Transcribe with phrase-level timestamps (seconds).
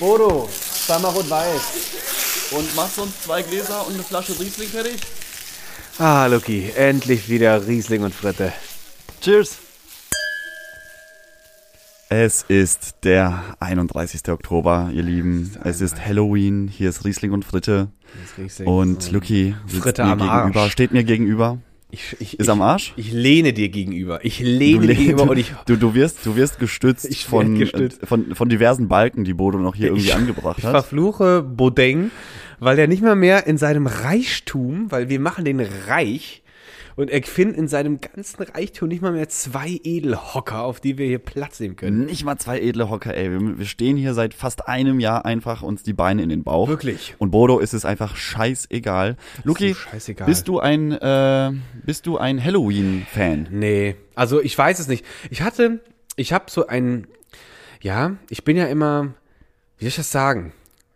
[0.00, 0.48] Bodo,
[0.86, 2.52] zweimal rot-weiß.
[2.52, 4.96] Und machst uns zwei Gläser und eine Flasche Riesling fertig?
[5.98, 8.50] Ah, Lucky, endlich wieder Riesling und Fritte.
[9.20, 9.58] Cheers!
[12.08, 14.26] Es ist der 31.
[14.30, 15.54] Oktober, ihr Lieben.
[15.64, 16.66] Es ist Halloween.
[16.66, 17.88] Hier ist Riesling und Fritte.
[18.38, 20.72] Riesling Und Lucky sitzt Fritte mir am gegenüber, Arsch.
[20.72, 21.58] steht mir gegenüber.
[21.92, 22.92] Ich, ich, Ist ich, am Arsch?
[22.96, 24.24] Ich lehne dir gegenüber.
[24.24, 25.52] Ich lehne dir gegenüber und ich.
[25.66, 28.00] du, du wirst, du wirst gestützt, Ich von, gestützt.
[28.06, 30.70] von, von diversen Balken, die Bodo noch hier irgendwie Ich- angebracht Ich hat.
[30.72, 32.10] verfluche Bodeng,
[32.60, 36.42] weil er nicht mal mehr in seinem Reichtum, weil wir machen den reich
[36.96, 41.06] und er findet in seinem ganzen Reichtum nicht mal mehr zwei Edelhocker, auf die wir
[41.06, 42.06] hier Platz nehmen können.
[42.06, 43.30] Nicht mal zwei edle Hocker, ey.
[43.30, 46.68] Wir, wir stehen hier seit fast einem Jahr einfach uns die Beine in den Bauch.
[46.68, 47.14] Wirklich.
[47.18, 49.16] Und Bodo ist es einfach scheißegal.
[49.44, 50.26] Luki, scheißegal.
[50.26, 51.52] bist du ein, äh,
[51.84, 53.48] bist du ein Halloween-Fan?
[53.50, 55.04] Nee, also ich weiß es nicht.
[55.30, 55.80] Ich hatte,
[56.16, 57.06] ich habe so ein,
[57.80, 59.14] ja, ich bin ja immer,
[59.78, 60.52] wie soll ich das sagen?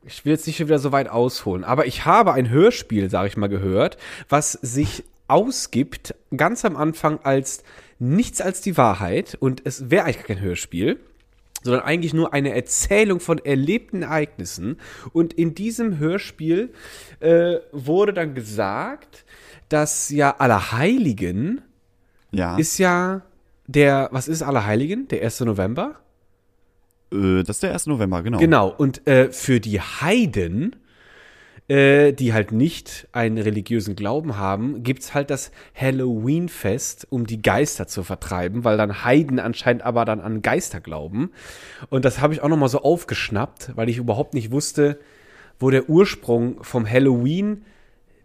[0.06, 3.28] Ich will jetzt nicht schon wieder so weit ausholen, aber ich habe ein Hörspiel, sage
[3.28, 3.96] ich mal, gehört,
[4.28, 7.62] was sich ausgibt, ganz am Anfang als
[7.98, 10.98] nichts als die Wahrheit und es wäre eigentlich kein Hörspiel,
[11.62, 14.78] sondern eigentlich nur eine Erzählung von erlebten Ereignissen.
[15.12, 16.72] Und in diesem Hörspiel
[17.20, 19.24] äh, wurde dann gesagt,
[19.70, 21.62] dass ja Allerheiligen
[22.32, 22.56] Ja.
[22.58, 23.22] ist ja
[23.66, 25.08] der, was ist Allerheiligen?
[25.08, 25.40] Der 1.
[25.40, 25.96] November?
[27.12, 27.86] äh, das ist der 1.
[27.86, 28.38] November, genau.
[28.38, 28.68] Genau.
[28.68, 30.76] Und äh, für die Heiden,
[31.68, 37.86] äh, die halt nicht einen religiösen Glauben haben, gibt's halt das Halloween-Fest, um die Geister
[37.86, 41.30] zu vertreiben, weil dann Heiden anscheinend aber dann an Geister glauben.
[41.88, 44.98] Und das habe ich auch nochmal so aufgeschnappt, weil ich überhaupt nicht wusste,
[45.58, 47.64] wo der Ursprung vom Halloween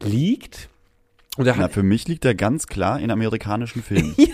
[0.01, 0.69] liegt.
[1.39, 4.15] Na, für mich liegt der ganz klar in amerikanischen Filmen.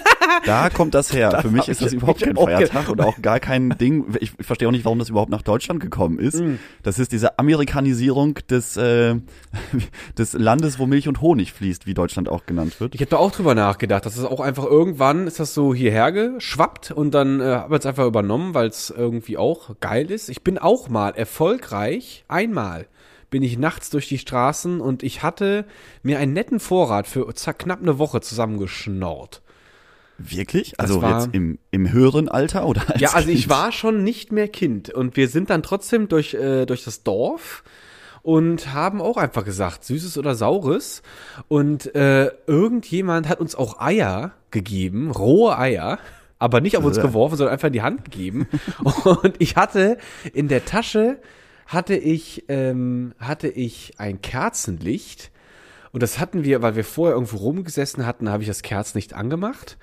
[0.45, 1.39] Da kommt das her.
[1.41, 4.05] für mich ist ich- das überhaupt ich kein Feiertag und auch gar kein Ding.
[4.19, 6.41] Ich, ich verstehe auch nicht, warum das überhaupt nach Deutschland gekommen ist.
[6.41, 6.55] Mm.
[6.83, 9.15] Das ist diese Amerikanisierung des, äh,
[10.17, 12.95] des Landes, wo Milch und Honig fließt, wie Deutschland auch genannt wird.
[12.95, 16.11] Ich habe da auch drüber nachgedacht, dass es auch einfach irgendwann ist das so hierher
[16.11, 20.29] geschwappt und dann äh, haben wir es einfach übernommen, weil es irgendwie auch geil ist.
[20.29, 22.87] Ich bin auch mal erfolgreich, einmal
[23.29, 25.65] bin ich nachts durch die Straßen und ich hatte
[26.03, 27.25] mir einen netten Vorrat für
[27.57, 29.41] knapp eine Woche zusammengeschnorrt.
[30.17, 30.79] Wirklich?
[30.79, 33.49] Also war- jetzt im, im höheren Alter oder als Ja, also ich Kind?
[33.49, 37.63] war schon nicht mehr Kind und wir sind dann trotzdem durch, äh, durch das Dorf
[38.21, 41.03] und haben auch einfach gesagt, Süßes oder Saures.
[41.47, 45.99] Und äh, irgendjemand hat uns auch Eier gegeben, rohe Eier,
[46.39, 48.47] aber nicht auf uns geworfen, sondern einfach in die Hand gegeben.
[49.03, 49.97] und ich hatte
[50.33, 51.17] in der Tasche
[51.65, 55.31] hatte ich ähm, hatte ich ein Kerzenlicht.
[55.91, 59.77] Und das hatten wir, weil wir vorher irgendwo rumgesessen hatten, habe ich das Kerzenlicht angemacht.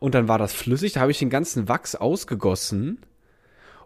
[0.00, 2.98] Und dann war das flüssig, da habe ich den ganzen Wachs ausgegossen.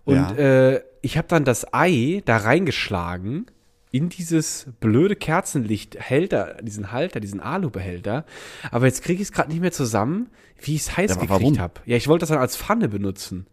[0.05, 0.33] Und Ja.
[0.33, 3.47] äh, ich habe dann das Ei da reingeschlagen
[3.91, 8.25] in dieses blöde Kerzenlicht-Halter, diesen Halter, diesen Alubehälter.
[8.71, 10.31] Aber jetzt kriege ich es gerade nicht mehr zusammen,
[10.61, 11.75] wie ich es heiß Ja, gekriegt habe.
[11.85, 13.47] Ja, ich wollte das dann als Pfanne benutzen.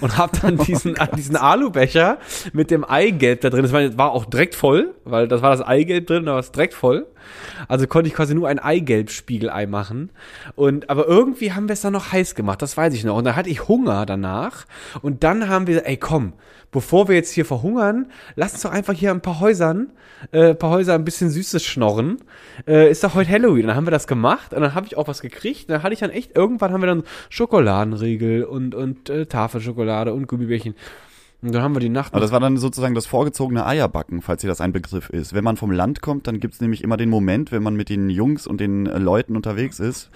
[0.00, 2.18] Und habe dann diesen, diesen Alubecher
[2.52, 3.62] mit dem Eigelb da drin.
[3.62, 6.52] Das war, war auch direkt voll, weil das war das Eigelb drin, da war es
[6.52, 7.06] direkt voll.
[7.68, 10.10] Also konnte ich quasi nur ein Eigelb-Spiegelei machen.
[10.54, 13.16] Und, aber irgendwie haben wir es dann noch heiß gemacht, das weiß ich noch.
[13.16, 14.66] Und dann hatte ich Hunger danach.
[15.02, 16.34] Und dann haben wir, ey komm,
[16.70, 19.92] bevor wir jetzt hier verhungern, lass uns doch einfach hier ein paar Häusern,
[20.32, 22.18] äh, ein paar Häuser ein bisschen Süßes schnorren.
[22.66, 23.66] Äh, ist doch heute Halloween.
[23.66, 25.70] Dann haben wir das gemacht und dann habe ich auch was gekriegt.
[25.70, 30.26] Dann hatte ich dann echt, irgendwann haben wir dann Schokoladenriegel und, und äh, Tafelschokolade und
[30.26, 30.74] Gummibärchen.
[31.42, 32.12] Und dann haben wir die Nacht.
[32.12, 35.34] Aber das war dann sozusagen das vorgezogene Eierbacken, falls dir das ein Begriff ist.
[35.34, 38.10] Wenn man vom Land kommt, dann gibt's nämlich immer den Moment, wenn man mit den
[38.10, 40.10] Jungs und den äh, Leuten unterwegs ist.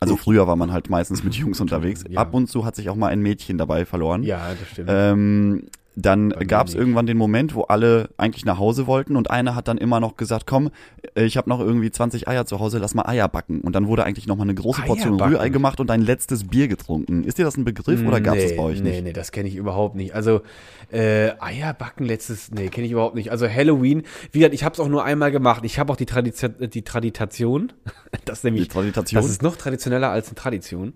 [0.00, 2.04] Also früher war man halt meistens mit Jungs unterwegs.
[2.08, 2.20] Ja.
[2.20, 4.22] Ab und zu hat sich auch mal ein Mädchen dabei verloren.
[4.22, 4.88] ja, das stimmt.
[4.92, 9.54] Ähm, dann gab es irgendwann den Moment, wo alle eigentlich nach Hause wollten und einer
[9.54, 10.70] hat dann immer noch gesagt, komm,
[11.14, 13.60] äh, ich habe noch irgendwie 20 Eier zu Hause, lass mal Eier backen.
[13.60, 15.34] Und dann wurde eigentlich noch mal eine große Portion Eierbacken?
[15.34, 17.22] Rührei gemacht und ein letztes Bier getrunken.
[17.22, 19.04] Ist dir das ein Begriff oder gab es das bei euch nee, nicht?
[19.04, 20.14] Nee, das kenne ich überhaupt nicht.
[20.14, 20.42] Also
[20.90, 23.30] äh, Eierbacken letztes, nee, kenne ich überhaupt nicht.
[23.30, 24.02] Also Halloween,
[24.32, 25.64] wie gesagt, ich habe es auch nur einmal gemacht.
[25.64, 27.72] Ich habe auch die Tradition, die Traditation,
[28.24, 29.22] das nämlich, Die Traditation?
[29.22, 30.94] das ist noch traditioneller als eine Tradition.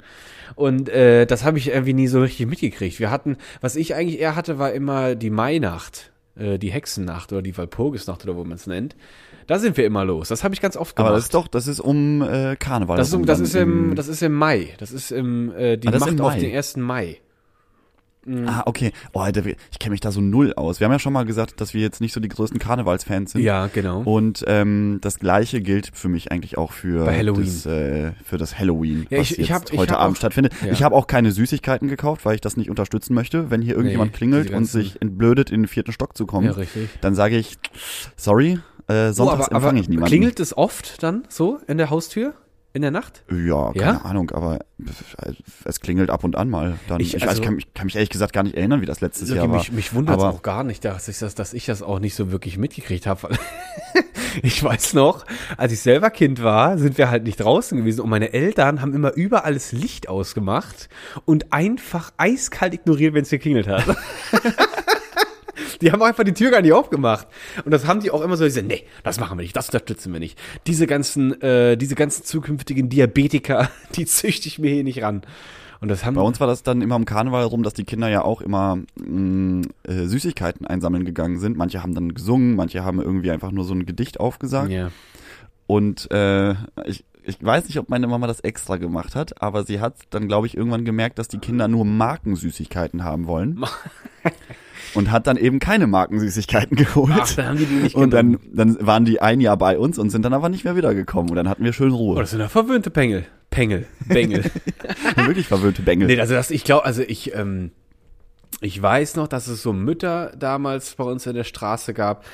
[0.55, 2.99] Und äh, das habe ich irgendwie nie so richtig mitgekriegt.
[3.01, 7.43] Wir hatten, was ich eigentlich eher hatte, war immer die Mainacht, äh, die Hexennacht oder
[7.43, 8.97] die Walpurgisnacht oder wo man es nennt.
[9.47, 10.29] Da sind wir immer los.
[10.29, 11.09] Das habe ich ganz oft gemacht.
[11.09, 12.99] Aber das ist doch, das ist um äh, Karneval.
[12.99, 14.75] das ist, um, das ist im, das ist im Mai.
[14.79, 16.77] Das ist im, äh, die Ah, Macht im auf den 1.
[16.77, 17.19] Mai.
[18.47, 18.93] Ah, okay.
[19.13, 20.81] Oh, Alter, ich kenne mich da so null aus.
[20.81, 23.43] Wir haben ja schon mal gesagt, dass wir jetzt nicht so die größten Karnevalsfans sind.
[23.43, 24.03] Ja, genau.
[24.03, 27.45] Und ähm, das gleiche gilt für mich eigentlich auch für Bei Halloween.
[27.47, 30.19] das, äh, für das Halloween, Ja, was ich- ich jetzt hab- heute hab Abend auch-
[30.19, 30.53] stattfindet.
[30.65, 30.73] Ja.
[30.73, 33.51] Ich habe auch keine Süßigkeiten gekauft, weil ich das nicht unterstützen möchte.
[33.51, 36.53] Wenn hier irgendjemand Nee, klingelt und sich entblödet, in den vierten Stock zu kommen, ja,
[36.53, 36.89] richtig.
[37.01, 37.57] dann sage ich,
[38.17, 38.59] sorry,
[38.89, 40.09] äh, sonntags Oh, aber, empfange aber ich niemanden.
[40.09, 42.35] klingelt es oft dann so in der Haustür?
[42.79, 43.25] In der Nacht?
[43.29, 44.01] Ja, keine Ja?
[44.05, 44.61] Ahnung, aber
[45.65, 46.79] es klingelt ab und an mal.
[46.87, 48.81] Dann, Ich- ich, weiß, also- ich kann, mich, kann mich ehrlich gesagt gar nicht erinnern,
[48.81, 49.57] wie das letztes Jahr war.
[49.59, 52.15] mich mich wundert es auch gar nicht, dass ich das, dass ich das auch nicht
[52.15, 53.31] so wirklich mitgekriegt habe.
[54.45, 55.27] ich weiß noch,
[55.57, 58.95] als ich selber Kind war, sind wir halt nicht draußen gewesen und meine Eltern haben
[58.95, 60.89] immer überall das Licht ausgemacht
[61.25, 63.87] und einfach eiskalt ignoriert, wenn es geklingelt hat.
[65.83, 67.27] Die haben einfach die Tür gar nicht aufgemacht.
[67.65, 70.13] Und das haben die auch immer so gesagt, nee, das machen wir nicht, das unterstützen
[70.13, 70.39] wir nicht.
[70.67, 75.23] Diese ganzen, äh, diese ganzen zukünftigen Diabetiker, die züchte ich mir hier nicht ran.
[75.81, 78.09] Und das haben Bei uns war das dann immer am Karneval rum, dass die Kinder
[78.09, 81.57] ja auch immer mh, äh, Süßigkeiten einsammeln gegangen sind.
[81.57, 84.71] Manche haben dann gesungen, manche haben irgendwie einfach nur so ein Gedicht aufgesagt.
[84.71, 84.91] ja.
[85.69, 86.55] Und äh,
[86.87, 90.29] ich, ich weiß nicht, ob meine Mama das extra gemacht hat, aber sie hat dann,
[90.29, 93.63] glaube ich, irgendwann gemerkt, dass die Kinder nur Markensüßigkeiten haben wollen.
[94.95, 97.13] und hat dann eben keine Markensüßigkeiten geholt.
[97.19, 99.99] Ach, dann haben die die nicht und dann, dann waren die ein Jahr bei uns
[99.99, 101.31] und sind dann aber nicht mehr wiedergekommen.
[101.31, 102.21] Und dann hatten wir schön Oh, Ruhe.
[102.21, 103.25] das sind ja verwöhnte Pengel.
[103.51, 103.87] Pengel.
[104.07, 104.45] Bengel.
[105.17, 106.07] Wirklich verwöhnte Bengel.
[106.09, 107.71] nee, also das, ich glaube, also ich, ähm,
[108.61, 112.25] ich weiß noch, dass es so Mütter damals bei uns in der Straße gab,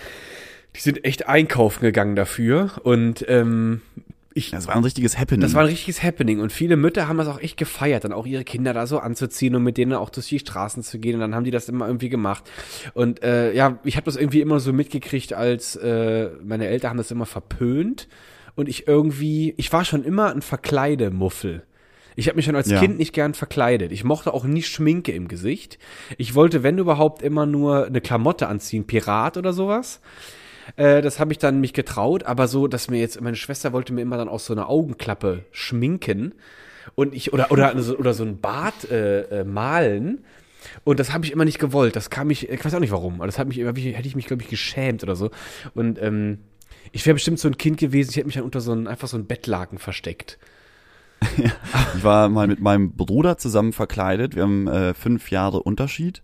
[0.76, 2.70] die sind echt einkaufen gegangen dafür.
[2.82, 3.80] Und ähm,
[4.34, 5.40] ich, Das war ein richtiges Happening.
[5.40, 8.26] das war ein richtiges Happening und viele Mütter haben das auch echt gefeiert, dann auch
[8.26, 11.20] ihre Kinder da so anzuziehen und mit denen auch durch die Straßen zu gehen und
[11.20, 12.44] dann haben die das immer irgendwie gemacht.
[12.94, 16.96] Und äh, ja, ich habe das irgendwie immer so mitgekriegt, als äh, meine Eltern haben
[16.98, 18.08] das immer verpönt
[18.56, 21.62] und ich irgendwie, ich war schon immer ein Verkleidemuffel.
[22.16, 22.78] Ich habe mich schon als Ja.
[22.78, 23.90] Kind nicht gern verkleidet.
[23.90, 25.78] Ich mochte auch nie Schminke im Gesicht.
[26.16, 30.00] Ich wollte, wenn überhaupt, immer nur eine Klamotte anziehen, Pirat oder sowas.
[30.76, 33.92] Äh, das habe ich dann mich getraut, aber so, dass mir jetzt, meine Schwester wollte
[33.92, 36.34] mir immer dann auch so eine Augenklappe schminken
[36.94, 40.24] und ich, oder, oder, so- oder so ein Bart äh, äh, malen.
[40.84, 41.94] Und das habe ich immer nicht gewollt.
[41.96, 44.08] Das kam ich, ich weiß auch nicht warum, aber das hat mich, hab ich- hätte
[44.08, 45.30] ich mich, glaube ich, geschämt oder so.
[45.74, 46.38] Und ähm,
[46.92, 49.08] ich wäre bestimmt so ein Kind gewesen, ich hätte mich dann unter so ein, einfach
[49.08, 50.38] so ein Bettlaken versteckt.
[51.96, 54.34] Ich war mal mit meinem Bruder zusammen verkleidet.
[54.34, 56.22] Wir haben äh, fünf Jahre Unterschied.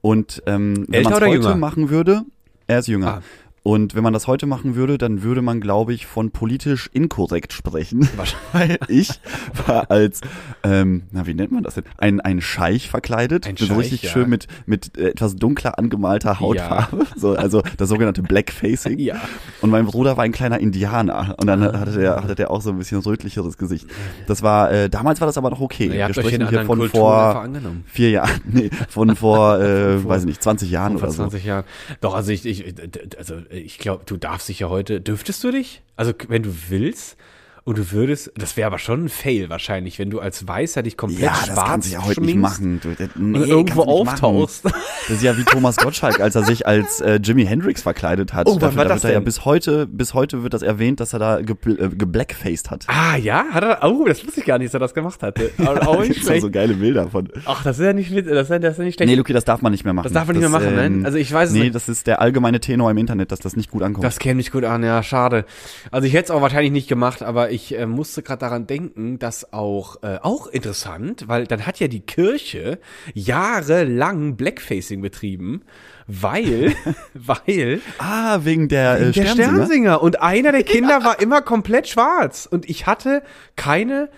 [0.00, 1.56] Und ähm, wenn man es heute jünger?
[1.56, 2.22] machen würde,
[2.66, 3.06] er ist jünger.
[3.18, 3.22] Ah.
[3.64, 7.52] Und wenn man das heute machen würde, dann würde man, glaube ich, von politisch inkorrekt
[7.52, 8.08] sprechen.
[8.52, 9.20] Weil ich
[9.66, 10.20] war als,
[10.64, 11.84] ähm, na wie nennt man das denn?
[11.96, 13.46] Ein, ein Scheich verkleidet.
[13.46, 14.10] Ein so Scheich, richtig ja.
[14.10, 17.06] schön mit, mit äh, etwas dunkler angemalter Hautfarbe.
[17.16, 18.98] So, also das sogenannte Blackfacing.
[18.98, 19.20] Ja.
[19.60, 21.36] Und mein Bruder war ein kleiner Indianer.
[21.38, 23.86] Und dann hatte der, hatte der auch so ein bisschen rötlicheres Gesicht.
[24.26, 25.86] Das war, äh, damals war das aber noch okay.
[25.86, 27.48] Ihr Wir sprechen hier von Kulturen vor
[27.86, 31.22] vier Jahren, nee, von vor, äh, vor- weiß ich nicht, 20 Jahren vor oder so.
[31.22, 31.64] 20 Jahren.
[32.00, 32.74] Doch, also ich, ich
[33.18, 35.82] also ich glaube, du darfst dich ja heute, dürftest du dich?
[35.96, 37.16] Also wenn du willst
[37.64, 40.96] und du würdest, das wäre aber schon ein Fail wahrscheinlich, wenn du als Weißer dich
[40.96, 42.80] komplett Ja, schwarz das kannst du ja heute nicht machen.
[42.82, 44.64] Du, das, und nee, irgendwo auftauchst.
[44.64, 44.76] Machen.
[45.08, 48.48] Das ist ja wie Thomas Gottschalk, als er sich als äh, Jimi Hendrix verkleidet hat.
[48.48, 49.24] Oh, Dafür, war da das wird er ja denn?
[49.24, 52.84] bis heute, bis heute wird das erwähnt, dass er da gebl äh, geblackfaced hat.
[52.88, 55.50] Ah ja, hat er, oh, das wusste ich gar nicht, dass er das gemacht hatte.
[55.58, 57.28] Aber auch nicht so geile Bilder von.
[57.44, 59.08] Ach, das ist ja nicht, das ist ja, das ist ja nicht schlecht.
[59.08, 60.04] Nee, Luki, das darf man nicht mehr machen.
[60.04, 61.04] Das darf man nicht mehr machen, ne?
[61.06, 61.74] Also ich weiß es Nee, nicht.
[61.74, 64.04] das ist der allgemeine Tenor im Internet, dass das nicht gut ankommt.
[64.04, 65.44] Das käme nicht gut an, ja, schade.
[65.92, 69.18] Also ich hätte es auch wahrscheinlich nicht gemacht, aber ich äh, musste gerade daran denken,
[69.18, 72.78] dass auch, äh, auch interessant, weil dann hat ja die Kirche
[73.14, 75.62] jahrelang Blackfacing betrieben,
[76.06, 76.74] weil,
[77.14, 79.48] weil ah, wegen der, äh, der Sternsinger?
[79.48, 83.22] Sternsinger und einer der Kinder war immer komplett schwarz und ich hatte
[83.56, 84.08] keine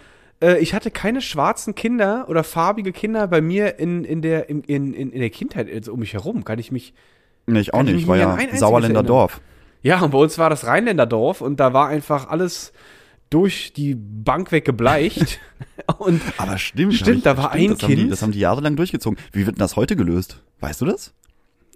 [0.41, 4.63] äh, ich hatte keine schwarzen Kinder oder farbige Kinder bei mir in, in, der, in,
[4.63, 6.45] in, in der Kindheit also um mich herum.
[6.45, 6.95] Kann ich mich
[7.47, 7.97] Nee, ich auch nicht.
[7.97, 9.03] Ich war ja Sauerländer.
[9.03, 9.41] Dorf.
[9.83, 12.73] Ja, und bei uns war das Rheinländerdorf und da war einfach alles
[13.35, 15.41] durch die Bank weggebleicht.
[15.99, 16.95] und Aber stimmt.
[16.95, 18.13] Stimmt, da war ein das Haben die, Kind.
[18.13, 19.19] das haben die jahrelang durchgezogen.
[19.33, 20.41] Wie wird denn das heute gelöst?
[20.61, 21.13] Weißt du das?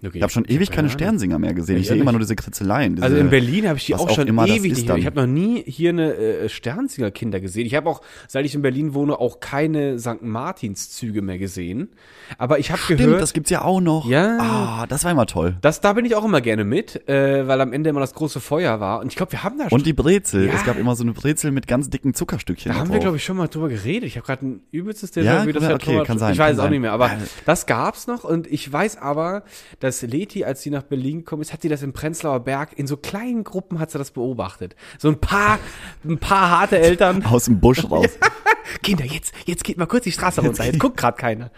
[0.01, 0.91] okay, Ich habe schon ewig keine Ahnung.
[0.91, 1.75] Sternsinger mehr gesehen.
[1.75, 2.95] Ja, Ich sehe immer nur diese Kritzeleien.
[2.95, 4.95] Diese, Also in Berlin habe ich die auch auch schon immer das ewig nicht mehr.
[4.95, 7.65] Ich habe noch nie hier eine äh, Sternsinger-Kinder gesehen.
[7.65, 10.21] Ich habe auch, seit ich in Berlin wohne, auch keine St.
[10.21, 11.89] Martins-Züge mehr gesehen.
[12.37, 14.05] Aber ich habe Stimmt, gehört, das gibt's ja auch noch.
[14.07, 14.37] Ja.
[14.39, 15.57] Ah, das war immer toll.
[15.61, 18.39] das, da bin ich auch immer gerne mit, äh, weil am Ende immer das große
[18.39, 18.99] Feuer war.
[18.99, 20.47] Und ich glaube, wir haben da Und die Brezel.
[20.47, 20.53] Ja.
[20.53, 22.71] Es gab immer so eine Brezel mit ganz dicken Zuckerstückchen.
[22.71, 23.01] Da haben wir, drauf.
[23.03, 24.03] glaube ich, schon mal drüber geredet.
[24.07, 26.53] Ich habe gerade ein übelstes Ja, Déjà-vu, das ja, okay, drüber- kann sein, Ich weiß
[26.53, 26.71] es auch sein.
[26.71, 27.11] nicht mehr, aber
[27.45, 29.43] das gab's noch und ich weiß aber,
[29.79, 32.87] dass Leti, als sie nach Berlin gekommen ist, hat sie das im Prenzlauer Berg in
[32.87, 34.75] so kleinen Gruppen hat sie das beobachtet.
[34.97, 35.57] So ein paar,
[36.05, 37.23] ein paar harte Eltern.
[37.25, 38.07] Aus dem Busch raus.
[38.83, 40.63] Kinder, jetzt, jetzt geht mal kurz die Straße runter.
[40.65, 41.51] Jetzt guckt gerade keiner.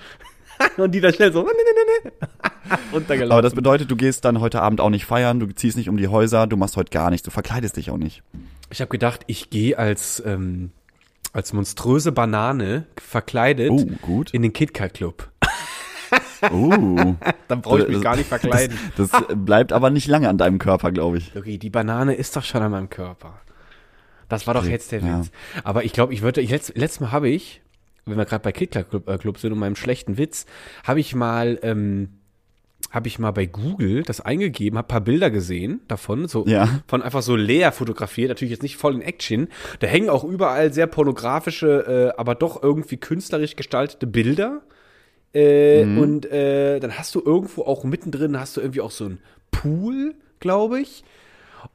[0.78, 1.42] Und die dann schnell so
[2.94, 3.32] runtergelaufen.
[3.32, 5.98] Aber das bedeutet, du gehst dann heute Abend auch nicht feiern, du ziehst nicht um
[5.98, 8.24] die Häuser, du machst heute gar nichts, du verkleidest dich auch nicht.
[8.70, 10.72] Ich habe gedacht, ich gehe als, ähm,
[11.34, 14.34] als monströse Banane verkleidet Oh, gut.
[14.34, 15.30] in den KitKat Club.
[16.52, 17.16] Uh,
[17.48, 18.78] Dann brauche ich mich Das- gar nicht verkleiden.
[18.98, 21.36] das bleibt aber nicht lange an deinem Körper, glaube ich.
[21.36, 23.40] Okay, die Banane ist doch schon an meinem Körper.
[24.28, 25.20] Das war doch jetzt der ja.
[25.20, 25.32] Witz.
[25.64, 27.62] Aber ich glaube, ich würde, ich, letzt, letztes Mal habe ich,
[28.06, 30.46] wenn wir gerade bei KitKat Club, äh, Club sind und meinem schlechten Witz,
[30.84, 32.10] habe ich mal, ähm,
[32.90, 36.82] habe ich mal bei Google das eingegeben, habe paar Bilder gesehen davon, so Ja.
[36.88, 39.48] von einfach so leer fotografiert, natürlich jetzt nicht voll in Action.
[39.80, 44.62] Da hängen auch überall sehr pornografische, äh, aber doch irgendwie künstlerisch gestaltete Bilder.
[45.34, 45.98] Äh, Mhm.
[46.00, 49.20] Und äh, dann hast du irgendwo auch mittendrin hast du irgendwie auch so einen
[49.52, 51.04] Pool, glaube ich.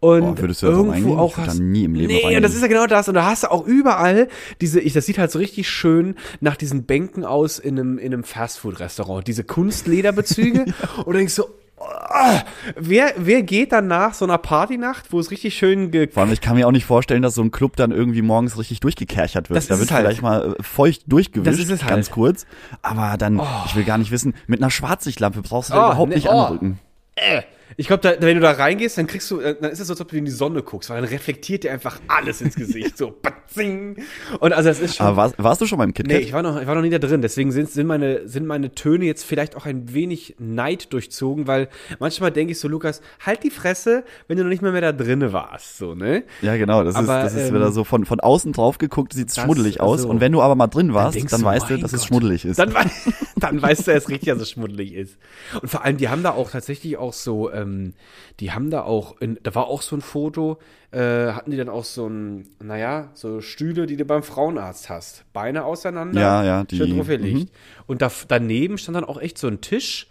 [0.01, 0.97] Und Boah, würdest du da eingehen?
[1.27, 2.37] Ich würd da nie im Leben Nee, reingehen.
[2.37, 3.09] und das ist ja genau das.
[3.09, 4.29] Und da hast du auch überall
[4.61, 8.13] diese, ich, das sieht halt so richtig schön nach diesen Bänken aus in einem, in
[8.13, 9.27] einem Fastfood-Restaurant.
[9.27, 10.65] Diese Kunstlederbezüge.
[10.99, 12.41] Und du denkst so, ah,
[12.77, 16.33] wer, wer geht dann nach so einer Partynacht, wo es richtig schön ge Vor allem,
[16.33, 19.51] ich kann mir auch nicht vorstellen, dass so ein Club dann irgendwie morgens richtig durchgekerchert
[19.51, 19.57] wird.
[19.59, 20.05] Das da wird halt.
[20.07, 21.91] vielleicht mal äh, feucht durchgewischt, Das ist es halt.
[21.91, 22.47] ganz kurz.
[22.83, 26.09] Aber dann, ich will gar nicht wissen, mit einer Schwarzlichtlampe brauchst du da Oh, überhaupt
[26.11, 26.31] ne, nicht oh.
[26.33, 26.79] anrücken.
[27.17, 27.43] äh.
[27.77, 29.93] Ich glaube, da, wenn du da reingehst, dann kriegst du, äh, dann ist es so,
[29.93, 32.97] als ob du in die Sonne guckst, weil dann reflektiert dir einfach alles ins Gesicht.
[32.97, 33.97] So, batzing.
[34.41, 35.07] Und also das ist schon.
[35.07, 36.17] Aber warst, warst du schon beim KitKat?
[36.17, 37.23] Nee, ich war noch, ich war noch nie da drin.
[37.23, 41.69] Deswegen sind, sind, meine, sind meine Töne jetzt vielleicht auch ein wenig Neid durchzogen, weil
[41.99, 44.93] manchmal denke ich so, Lukas, halt die Fresse, wenn du noch nicht mehr, mehr da
[44.93, 45.79] drinne warst.
[45.79, 46.25] So, ne?
[46.43, 46.85] ja, genau.
[46.85, 49.43] Das Aber, ist, das ist ähm, wieder so von, von außen drauf geguckt, sieht das-
[49.43, 50.05] schmuddelig aus.
[50.05, 52.09] Und wenn du aber mal drin warst, dann, denkst du, weißt du, dass es Gott.
[52.09, 52.59] schmuddelig ist.
[52.59, 52.73] Dann,
[53.37, 55.19] dann weißt du erst richtig, dass es schmuddelig ist.
[55.61, 57.95] Und vor allem, die haben da auch tatsächlich auch so, ähm,
[58.41, 60.59] die haben da auch, in, da war auch so ein Foto,
[60.93, 65.25] äh, hatten die dann auch so ein, naja, so Stühle, die du beim Frauenarzt hast.
[65.33, 67.39] Beine auseinander, Ja, ja, die- schön drauf gelegt.
[67.39, 67.47] mhm.
[67.87, 70.09] Und da, daneben stand dann auch echt so ein Tisch.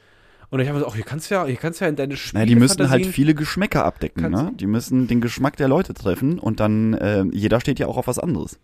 [0.52, 2.16] Und ich habe gesagt, auch hier kannst du ja, hier kannst du ja in deine
[2.16, 4.30] Spiele naja, die müssen halt viele Geschmäcker abdecken.
[4.32, 4.52] Ne?
[4.56, 8.06] Die müssen den Geschmack der Leute treffen und dann, äh, jeder steht ja auch auf
[8.08, 8.60] was anderes.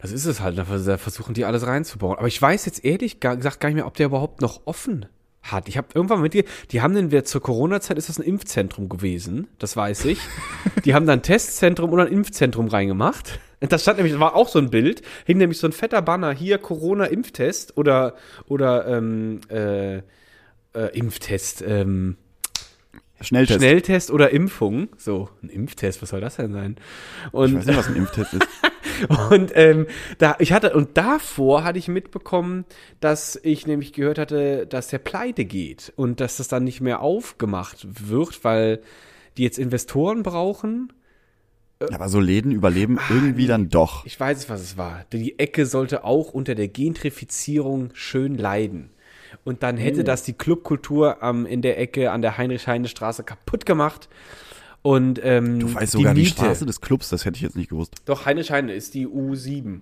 [0.00, 2.16] Das ist es halt, da vers- da versuchen die alles reinzubauen.
[2.16, 5.06] Aber ich weiß jetzt ehrlich gar- gesagt gar nicht mehr, ob der überhaupt noch offen
[5.52, 5.68] hat.
[5.68, 8.88] Ich habe irgendwann mit dir, die haben den, wer zur Corona-Zeit ist das ein Impfzentrum
[8.88, 10.18] gewesen, das weiß ich.
[10.84, 13.40] die haben da ein Testzentrum oder ein Impfzentrum reingemacht.
[13.60, 16.32] Das stand nämlich, das war auch so ein Bild, hing nämlich so ein fetter Banner,
[16.32, 18.14] hier Corona-Impftest oder,
[18.46, 20.02] oder ähm, äh, äh,
[20.92, 22.16] Impftest, ähm,
[23.20, 23.60] Schnelltest.
[23.60, 24.88] Schnelltest oder Impfung.
[24.98, 26.76] So, ein Impftest, was soll das denn sein?
[27.32, 28.48] Und Ich weiß nicht, was ein Impftest ist.
[29.30, 29.86] und ähm,
[30.18, 32.64] da ich hatte und davor hatte ich mitbekommen,
[33.00, 37.00] dass ich nämlich gehört hatte, dass der pleite geht und dass das dann nicht mehr
[37.00, 38.80] aufgemacht wird, weil
[39.36, 40.92] die jetzt Investoren brauchen.
[41.92, 44.06] Aber so Läden überleben irgendwie dann doch.
[44.06, 45.04] Ich weiß es, was es war.
[45.12, 48.90] Die Ecke sollte auch unter der Gentrifizierung schön leiden.
[49.44, 54.08] Und dann hätte das die Clubkultur ähm, in der Ecke an der Heinrich-Heine-Straße kaputt gemacht.
[54.86, 56.34] Und ähm, Du weißt sogar die, Miete.
[56.34, 57.96] Straße des Clubs, das hätte ich jetzt nicht gewusst.
[58.04, 59.80] Doch, Heinrich-Heine ist die U7.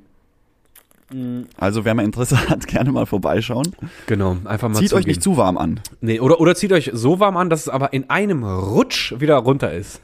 [1.59, 3.77] Also wer mal Interesse hat, gerne mal vorbeischauen.
[4.07, 5.09] Genau, einfach mal Zieht euch zugehen.
[5.09, 5.81] nicht zu warm an.
[6.01, 9.37] Nee, oder, oder zieht euch so warm an, dass es aber in einem Rutsch wieder
[9.37, 10.01] runter ist.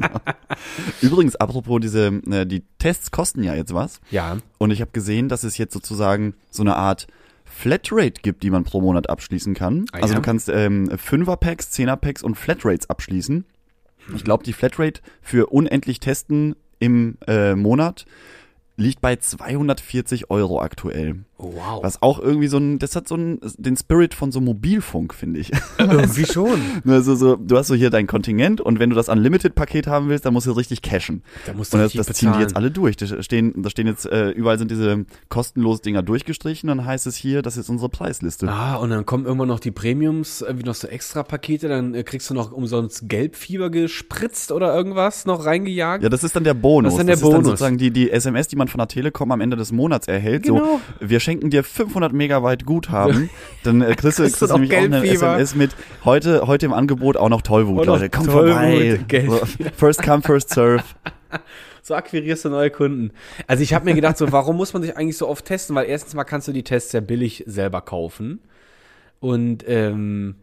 [1.02, 4.00] Übrigens, apropos diese, äh, die Tests kosten ja jetzt was.
[4.10, 4.38] Ja.
[4.56, 7.06] Und ich habe gesehen, dass es jetzt sozusagen so eine Art
[7.44, 9.84] Flatrate gibt, die man pro Monat abschließen kann.
[9.92, 10.20] Ah, also ja?
[10.20, 13.44] du kannst ähm, Fünfer-Packs, Zehner-Packs und Flatrates abschließen.
[14.14, 18.06] Ich glaube, die Flatrate für unendlich Testen im äh, Monat
[18.80, 21.24] liegt bei 240 Euro aktuell.
[21.42, 21.82] Oh, wow.
[21.82, 25.40] Was auch irgendwie so ein, das hat so einen, den Spirit von so Mobilfunk, finde
[25.40, 25.50] ich.
[25.78, 26.60] Irgendwie schon.
[26.90, 30.26] Also so, du hast so hier dein Kontingent und wenn du das Unlimited-Paket haben willst,
[30.26, 31.22] dann musst du richtig cashen.
[31.46, 32.96] Da musst du Und das, das ziehen die jetzt alle durch.
[32.96, 37.16] Da stehen, da stehen jetzt, äh, überall sind diese kostenlosen Dinger durchgestrichen, dann heißt es
[37.16, 38.48] hier, das ist unsere Preisliste.
[38.48, 42.02] Ah, und dann kommen irgendwann noch die Premiums, irgendwie noch so extra Pakete, dann äh,
[42.02, 46.02] kriegst du noch umsonst Gelbfieber gespritzt oder irgendwas noch reingejagt.
[46.02, 46.92] Ja, das ist dann der Bonus.
[46.92, 47.46] Das ist dann der ist dann Bonus.
[47.46, 50.44] sozusagen die, die SMS, die man von der Telekom am Ende des Monats erhält.
[50.44, 50.80] Genau.
[51.00, 53.30] So, wir schenken dir 500 Megabyte Guthaben.
[53.64, 55.06] Dann äh, kriegst du, Kriegst du noch nämlich auch eine.
[55.06, 55.70] SMS mit
[56.04, 58.08] heute, heute im Angebot auch noch Tollwut, Leute.
[58.08, 59.00] Komm Tollwut, vorbei.
[59.76, 60.82] First come, first serve.
[61.82, 63.10] So akquirierst du neue Kunden.
[63.46, 65.74] Also ich habe mir gedacht, so warum muss man sich eigentlich so oft testen?
[65.74, 68.40] Weil erstens mal kannst du die Tests sehr billig selber kaufen.
[69.18, 70.36] Und ähm,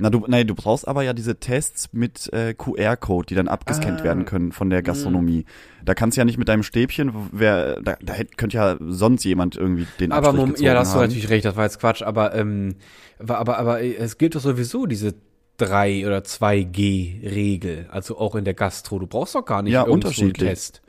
[0.00, 4.00] Na, du, nee, du brauchst aber ja diese Tests mit äh, QR-Code, die dann abgescannt
[4.00, 4.04] Ah.
[4.04, 5.44] werden können von der Gastronomie.
[5.84, 9.24] Da kannst du ja nicht mit deinem Stäbchen, wer, da, da hätte, könnte ja sonst
[9.24, 11.80] jemand irgendwie den Aber Abstrich gezogen ja, da hast du natürlich recht, das war jetzt
[11.80, 12.76] Quatsch, aber, ähm,
[13.18, 15.14] aber, aber, aber es gilt doch sowieso diese
[15.56, 18.98] 3 oder 2G-Regel, also auch in der Gastro.
[18.98, 20.48] Du brauchst doch gar nicht Ja, so einen unterschiedlich.
[20.48, 20.82] Test.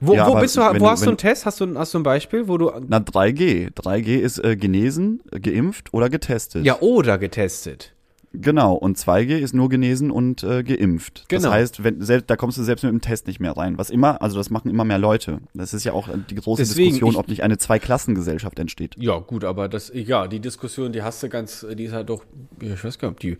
[0.00, 1.46] Wo, Ja, wo bist du, wo du- hast du einen Test?
[1.46, 3.70] Hast du, hast du ein Beispiel, wo du, Na, 3G.
[3.74, 6.64] 3G ist äh, genesen, äh, geimpft oder getestet.
[6.64, 7.93] ja, oder getestet?
[8.40, 11.24] Genau, und 2G ist nur genesen und äh, geimpft.
[11.28, 11.42] Genau.
[11.44, 13.78] Das heißt, wenn, selbst, da kommst du selbst mit dem Test nicht mehr rein.
[13.78, 15.38] Was immer, also das machen immer mehr Leute.
[15.54, 18.96] Das ist ja auch äh, die große Deswegen, Diskussion, ich- ob nicht eine Zweiklassengesellschaft entsteht.
[18.98, 22.24] Ja, gut, aber das, ja, die Diskussion, die hast du ganz, die ist halt doch,
[22.60, 23.38] ich weiß gar nicht, ob die,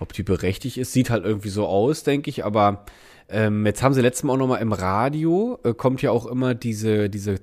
[0.00, 2.84] ob die berechtigt ist, sieht halt irgendwie so aus, denke ich, aber
[3.28, 6.54] ähm, jetzt haben sie letztes Mal auch nochmal im Radio, äh, kommt ja auch immer
[6.54, 7.40] diese, diese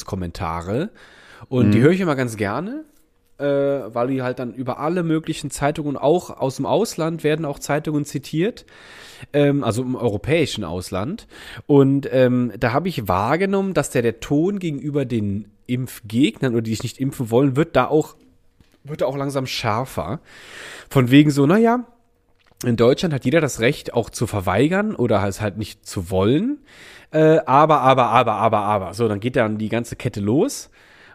[0.00, 0.90] Zeitungskommentare
[1.48, 2.84] und die höre ich immer ganz gerne,
[3.40, 7.58] äh, weil die halt dann über alle möglichen Zeitungen, auch aus dem Ausland werden auch
[7.58, 8.66] Zeitungen zitiert,
[9.32, 11.26] ähm, also im europäischen Ausland.
[11.66, 16.72] Und ähm, da habe ich wahrgenommen, dass der, der Ton gegenüber den Impfgegnern oder die
[16.72, 18.16] sich nicht impfen wollen, wird da auch,
[18.84, 20.20] wird da auch langsam schärfer.
[20.90, 21.86] Von wegen so, naja,
[22.64, 26.58] in Deutschland hat jeder das Recht, auch zu verweigern oder es halt nicht zu wollen.
[27.10, 28.94] Äh, aber, aber, aber, aber, aber.
[28.94, 30.70] So, dann geht dann die ganze Kette los.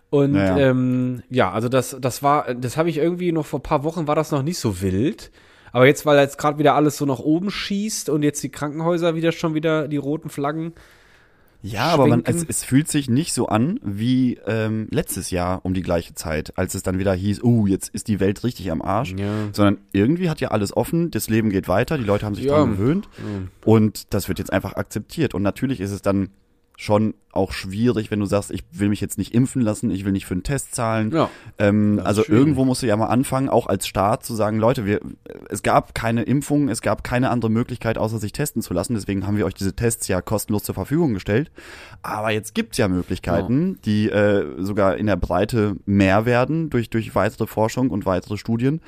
[0.10, 0.58] Und Naja.
[0.70, 4.08] ähm, ja, also das, das war, das habe ich irgendwie noch vor ein paar Wochen
[4.08, 5.32] war das noch nicht so wild.
[5.72, 9.16] Aber jetzt, weil jetzt gerade wieder alles so nach oben schießt und jetzt die Krankenhäuser
[9.16, 10.74] wieder schon wieder die roten Flaggen.
[11.62, 15.74] Ja, aber man, es, es fühlt sich nicht so an wie ähm, letztes Jahr um
[15.74, 18.84] die gleiche Zeit, als es dann wieder hieß, oh, jetzt ist die Welt richtig am
[18.84, 19.16] Arsch.
[19.18, 19.26] Ja.
[19.52, 22.54] Sondern irgendwie hat ja alles offen, das Leben geht weiter, die Leute haben sich Ja.
[22.54, 23.10] daran gewöhnt
[23.66, 25.34] und das wird jetzt einfach akzeptiert.
[25.34, 26.30] Und natürlich ist es dann
[26.78, 30.14] schon auch schwierig, wenn du sagst, ich will mich jetzt nicht impfen lassen, ich will
[30.14, 31.12] nicht für einen Test zahlen.
[31.12, 31.30] Ja.
[31.60, 32.40] Ähm, also schwierig.
[32.40, 35.02] irgendwo musst du ja mal anfangen, auch als Staat zu sagen, Leute, wir,
[35.50, 38.94] es gab keine Impfung, es gab keine andere Möglichkeit, außer sich testen zu lassen.
[38.94, 41.52] Deswegen haben wir euch diese Tests ja kostenlos zur Verfügung gestellt.
[42.02, 47.16] Aber jetzt gibt's ja Möglichkeiten, die äh, sogar in der Breite mehr werden durch durch
[47.16, 48.82] weitere Forschung und weitere Studien.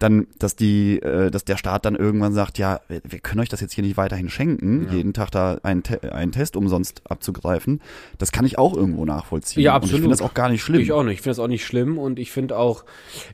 [0.00, 3.48] Dann, dass die, äh, dass der Staat dann irgendwann sagt, ja, wir wir können euch
[3.48, 7.80] das jetzt hier nicht weiterhin schenken, jeden Tag da einen, Te einen Test umsonst abzugreifen.
[8.18, 9.62] Das kann ich auch irgendwo nachvollziehen.
[9.62, 10.00] Ja, Und ich absolut.
[10.02, 10.80] finde das auch gar nicht schlimm.
[10.80, 11.14] Ich auch nicht.
[11.14, 12.84] Ich finde das auch nicht schlimm und ich finde auch,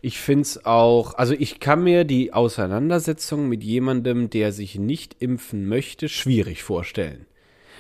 [0.02, 5.16] ich finde es auch, also ich kann mir die Auseinandersetzung mit jemandem, der sich nicht
[5.20, 7.26] impfen möchte, schwierig vorstellen.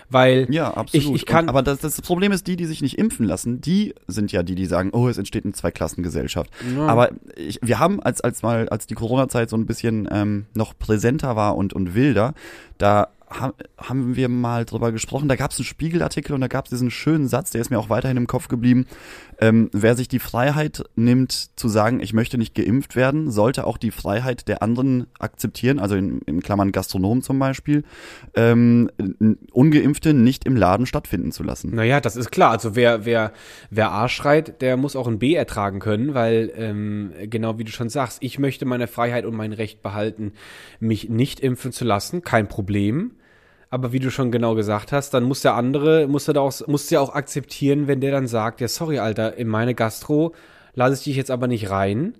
[0.08, 1.06] Weil Ja, absolut.
[1.06, 3.60] ich, ich kann, Und, aber das, das Problem ist, die, die sich nicht impfen lassen,
[3.60, 6.50] die sind ja die, die sagen, oh, es entsteht eine Zweiklassengesellschaft.
[6.76, 6.86] Ja.
[6.86, 10.78] Aber ich, wir haben, als, als mal, als die Corona-Zeit so ein bisschen ähm, noch
[10.78, 12.34] präsenter war und, und wilder,
[12.78, 15.28] da ha- haben wir mal drüber gesprochen.
[15.28, 17.78] Da gab es einen Spiegelartikel und da gab es diesen schönen Satz, der ist mir
[17.78, 18.86] auch weiterhin im Kopf geblieben.
[19.38, 23.78] Ähm, wer sich die Freiheit nimmt, zu sagen, ich möchte nicht geimpft werden, sollte auch
[23.78, 27.84] die Freiheit der anderen akzeptieren, also in, in Klammern Gastronomen zum Beispiel,
[28.34, 28.90] ähm,
[29.52, 31.74] Ungeimpfte nicht im Laden stattfinden zu lassen.
[31.74, 32.52] Naja, das ist klar.
[32.52, 33.32] Also wer, wer,
[33.70, 37.72] wer A schreit, der muss auch ein B ertragen können, weil ähm, genau wie du
[37.72, 40.32] schon sagst, ich möchte meine Freiheit und mein Recht behalten,
[40.80, 43.12] mich nicht impfen zu lassen, kein Problem.
[43.76, 46.66] Aber wie du schon genau gesagt hast, dann muss der andere, muss er da auch,
[46.66, 50.32] muss ja auch akzeptieren, wenn der dann sagt, ja sorry, Alter, in meine Gastro
[50.72, 52.14] lasse ich dich jetzt aber nicht rein,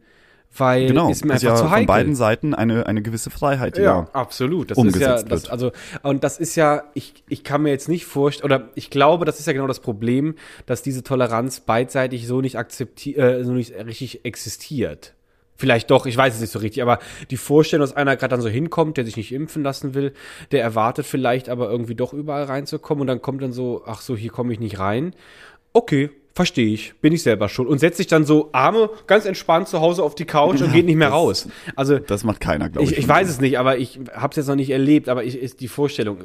[0.55, 1.87] weil Genau, ist mir ist einfach ja zu heikel.
[1.87, 4.71] von beiden Seiten eine, eine gewisse Freiheit, Ja, da absolut.
[4.71, 7.89] Das umgesetzt ist ja, das, also, und das ist ja, ich, ich kann mir jetzt
[7.89, 10.35] nicht vorstellen, oder ich glaube, das ist ja genau das Problem,
[10.67, 15.15] dass diese Toleranz beidseitig so nicht akzeptiert, äh, so nicht richtig existiert.
[15.57, 16.99] Vielleicht doch, ich weiß es nicht so richtig, aber
[17.31, 20.13] die Vorstellung, dass einer gerade dann so hinkommt, der sich nicht impfen lassen will,
[20.53, 24.17] der erwartet vielleicht aber irgendwie doch überall reinzukommen und dann kommt dann so, ach so,
[24.17, 25.15] hier komme ich nicht rein.
[25.73, 27.69] Okay, verstehe ich, bin ich selber schuld.
[27.69, 30.85] Und setzt sich dann so Arme ganz entspannt zu Hause auf die Couch und geht
[30.85, 31.49] nicht mehr das- raus.
[31.75, 32.93] Also, Das macht keiner, glaube ich.
[32.93, 35.39] ich, ich weiß es nicht, aber ich habe es jetzt noch nicht erlebt, aber ich,
[35.39, 36.19] ist die Vorstellung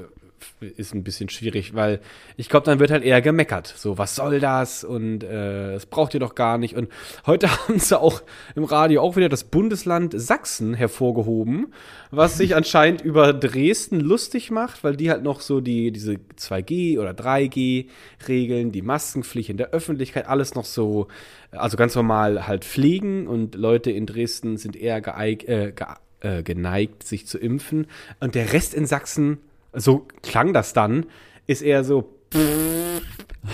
[0.59, 1.99] ist ein bisschen schwierig, weil
[2.37, 3.67] ich glaube, dann wird halt eher gemeckert.
[3.67, 4.83] So, was soll das?
[4.83, 6.75] Und äh, das braucht ihr doch gar nicht.
[6.75, 6.89] Und
[7.25, 8.21] heute haben sie auch
[8.55, 11.73] im Radio auch wieder das Bundesland Sachsen hervorgehoben,
[12.11, 16.99] was sich anscheinend über Dresden lustig macht, weil die halt noch so die diese 2G
[16.99, 17.87] oder 3G
[18.27, 21.07] Regeln, die Maskenpflicht in der Öffentlichkeit, alles noch so,
[21.51, 25.87] also ganz normal halt pflegen und Leute in Dresden sind eher geeig, äh, ge,
[26.21, 27.87] äh, geneigt, sich zu impfen.
[28.19, 29.39] Und der Rest in Sachsen,
[29.73, 31.05] so klang das dann,
[31.47, 32.13] ist eher so,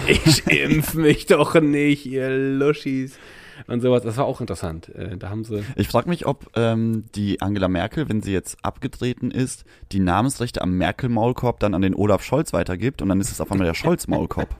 [0.07, 3.17] ich impf mich doch nicht, ihr Luschis.
[3.65, 4.89] Und sowas, das war auch interessant.
[4.89, 5.63] Äh, da haben sie.
[5.75, 10.61] Ich frage mich, ob ähm, die Angela Merkel, wenn sie jetzt abgetreten ist, die Namensrechte
[10.61, 13.73] am Merkel-Maulkorb dann an den Olaf Scholz weitergibt und dann ist es auf einmal der
[13.73, 14.49] Scholz-Maulkorb.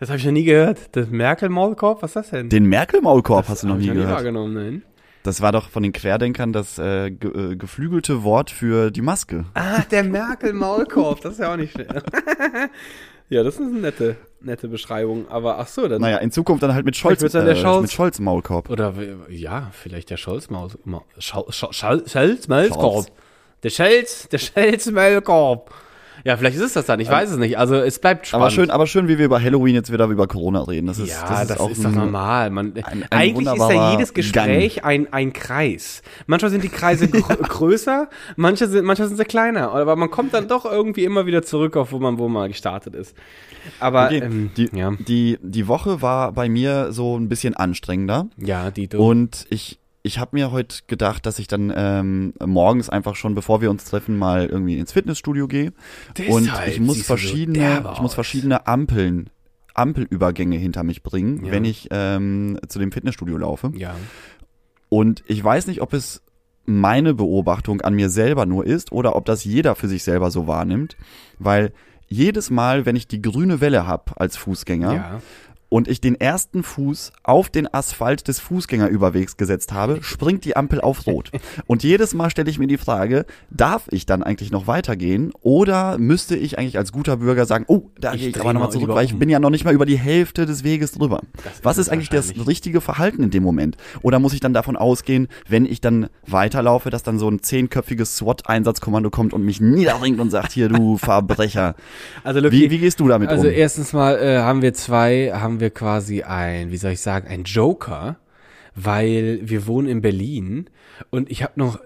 [0.00, 0.78] Das habe ich noch nie gehört.
[0.92, 2.48] Das Merkel-Maulkorb, was ist das denn?
[2.48, 4.10] Den Merkel-Maulkorb hast du noch nie gehört.
[4.10, 4.82] wahrgenommen, nein.
[5.24, 9.44] Das war doch von den Querdenkern das äh, ge äh, geflügelte Wort für die Maske.
[9.54, 11.90] Ah, der Merkel-Maulkorb, das ist ja auch nicht schlecht.
[13.28, 15.28] ja, das ist eine nette, nette Beschreibung.
[15.28, 16.00] Aber ach so, dann.
[16.00, 17.82] Naja, in Zukunft dann halt mit Scholz, dann der äh, Scholz.
[17.82, 18.70] mit Scholz-Maulkorb.
[18.70, 20.78] Oder w- ja, vielleicht der Scholz-Maus.
[20.84, 23.04] Ma- Schau- Schau- Schau- Scholz-Maulkorb.
[23.04, 23.12] Scholz.
[23.64, 25.74] Der Scholz, der Scholz-Maulkorb.
[26.24, 27.58] Ja, vielleicht ist es das dann, ich weiß es nicht.
[27.58, 28.42] Also es bleibt spannend.
[28.44, 30.86] Aber schön, aber schön, wie wir über Halloween jetzt wieder über Corona reden.
[30.86, 32.50] Das ist, ja, das ist auch doch ein- normal.
[32.50, 36.02] Man, ein eigentlich ist ja jedes Gespräch ein, ein Kreis.
[36.26, 39.72] Manchmal sind die Kreise gr größer, manche sind, manchmal sind sie kleiner.
[39.72, 42.94] Aber man kommt dann doch irgendwie immer wieder zurück auf, wo man, wo man gestartet
[42.94, 43.14] ist.
[43.80, 48.26] Aber Okay, ähm, die, ja, die, die Woche war bei mir so ein bisschen anstrengender.
[48.38, 48.98] ja, die du.
[48.98, 53.60] Und ich, ich habe mir heute gedacht, dass ich dann ähm, morgens einfach schon, bevor
[53.60, 55.72] wir uns treffen, mal irgendwie ins Fitnessstudio gehe.
[56.28, 59.28] Und Deshalb ich muss so verschiedene, derbe ich muss verschiedene Ampeln,
[59.74, 61.52] Ampelübergänge hinter mich bringen, Ja.
[61.52, 63.72] wenn ich ähm, zu dem Fitnessstudio laufe.
[63.74, 63.94] Ja.
[64.88, 66.22] Und ich weiß nicht, ob es
[66.64, 70.46] meine Beobachtung an mir selber nur ist oder ob das jeder für sich selber so
[70.46, 70.96] wahrnimmt,
[71.38, 71.72] weil
[72.08, 75.20] jedes Mal, wenn ich die grüne Welle hab als Fußgänger Ja.
[75.68, 80.80] Und ich den ersten Fuß auf den Asphalt des Fußgängerüberwegs gesetzt habe, springt die Ampel
[80.80, 81.30] auf Rot.
[81.66, 85.98] Und jedes Mal stelle ich mir die Frage, darf ich dann eigentlich noch weitergehen oder
[85.98, 88.72] müsste ich eigentlich als guter Bürger sagen, oh, da Ich gehe ich aber nochmal mal
[88.72, 89.18] zurück, weil ich um.
[89.18, 91.20] bin ja noch nicht mal über die Hälfte des Weges drüber.
[91.44, 93.76] Das Was ist eigentlich das richtige Verhalten in dem Moment?
[94.02, 98.16] Oder muss ich dann davon ausgehen, wenn ich dann weiterlaufe, dass dann so ein zehnköpfiges
[98.16, 101.74] SWAT-Einsatzkommando kommt und mich niederringt und sagt, hier du Verbrecher.
[102.24, 103.52] Also Lucky, Wie, wie gehst du damit Also um?
[103.52, 107.44] erstens mal äh, haben wir zwei, haben wir quasi ein, wie soll ich sagen, ein
[107.44, 108.18] Joker,
[108.74, 110.70] weil wir wohnen in Berlin
[111.10, 111.80] und ich habe noch,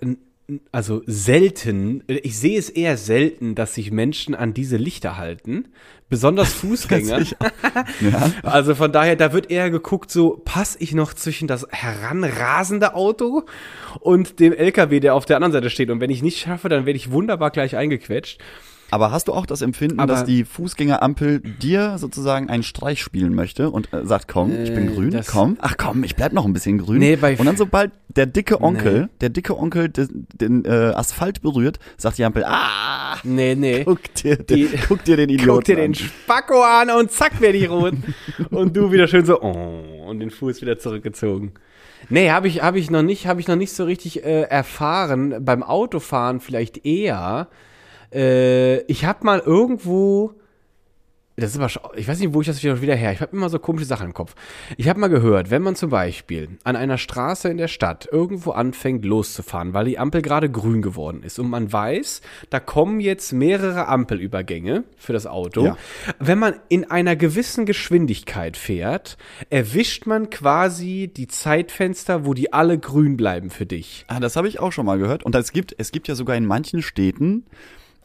[0.70, 5.68] also selten, ich sehe es eher selten, dass sich Menschen an diese Lichter halten,
[6.08, 7.20] besonders Fußgänger.
[7.20, 8.32] ja?
[8.42, 13.44] Also von daher, da wird eher geguckt, so passe ich noch zwischen das heranrasende Auto
[14.00, 15.90] und dem LKW, der auf der anderen Seite steht.
[15.90, 18.40] Und wenn ich nicht schaffe, dann werde ich wunderbar gleich eingequetscht.
[18.92, 23.35] Aber hast du auch das Empfinden, Aber- dass die Fußgängerampel dir sozusagen einen Streich spielen
[23.35, 26.35] möchte und äh, sagt, komm, ich bin Äh, grün, das- komm, ach komm, ich bleib
[26.35, 26.98] noch ein bisschen grün.
[26.98, 29.09] Nee, bei- und dann sobald der dicke Onkel, Nee.
[29.22, 33.85] der dicke Onkel den, den äh, Asphalt berührt, sagt die Ampel, ah, Nee, nee.
[33.85, 35.94] guck dir, Die- den, guck dir den Idioten Guck dir den.
[35.94, 37.94] Spacko an und zack wäre die rot.
[38.50, 41.52] und du wieder schön so, oh, und den Fuß wieder zurückgezogen.
[42.11, 45.37] Nee, habe ich, hab ich noch nicht, habe ich noch nicht so richtig äh, erfahren.
[45.42, 47.48] Beim Autofahren vielleicht eher.
[48.12, 50.35] Äh, ich habe mal irgendwo,
[51.37, 53.11] das ist aber, schon- ich weiß nicht, wo ich das wieder, wieder her.
[53.12, 54.35] Ich habe immer so komische Sachen im Kopf.
[54.77, 58.51] Ich habe mal gehört, wenn man zum Beispiel an einer Straße in der Stadt irgendwo
[58.51, 62.20] anfängt loszufahren, weil die Ampel gerade grün geworden ist und man weiß,
[62.51, 65.64] da kommen jetzt mehrere Ampelübergänge für das Auto.
[65.64, 65.77] Ja.
[66.18, 69.16] Wenn man in einer gewissen Geschwindigkeit fährt,
[69.48, 74.05] erwischt man quasi die Zeitfenster, wo die alle grün bleiben für dich.
[74.07, 75.22] Ah, das habe ich auch schon mal gehört.
[75.25, 77.46] Und es gibt, es gibt ja sogar in manchen Städten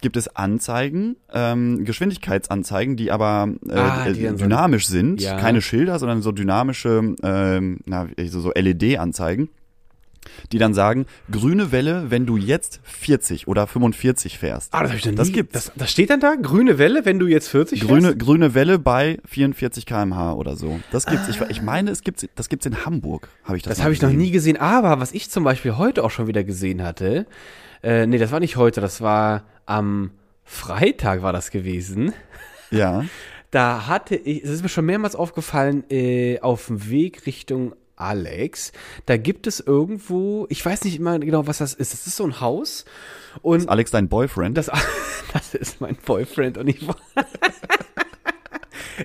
[0.01, 5.21] gibt es Anzeigen, ähm, Geschwindigkeitsanzeigen, die aber äh, Ah, die dann dynamisch sind.
[5.21, 5.38] Ja.
[5.39, 9.49] Keine Schilder, sondern so dynamische, ähm, na, so, so LED-Anzeigen,
[10.51, 14.73] die dann sagen, grüne Welle, wenn du jetzt 40 oder 45 fährst.
[14.73, 15.15] Ah, das habe ich nie.
[15.15, 15.53] Das gibt's.
[15.53, 16.36] Das, das steht dann da?
[16.36, 18.19] Grüne Welle, wenn du jetzt 40 Grüne, fährst?
[18.19, 20.79] grüne Welle bei 44 km/h oder so.
[20.91, 21.29] Das gibt's.
[21.29, 23.29] Ich, ich meine, es gibt's, das gibt's in Hamburg.
[23.45, 24.57] Habe ich das Das habe ich noch nie gesehen.
[24.57, 27.25] Aber was ich zum Beispiel heute auch schon wieder gesehen hatte,
[27.84, 30.12] äh, nee, das war nicht heute, das war am
[30.44, 32.13] Freitag war das gewesen.
[32.72, 33.06] Ja.
[33.50, 38.72] Da hatte ich, es ist mir schon mehrmals aufgefallen, äh, auf dem Weg Richtung Alex,
[39.06, 41.94] da gibt es irgendwo, ich weiß nicht immer genau, was das ist.
[41.94, 42.86] Das ist so ein Haus
[43.42, 44.58] und Ist Alex dein Boyfriend?
[44.58, 44.70] das,
[45.34, 46.86] das ist mein Boyfriend und ich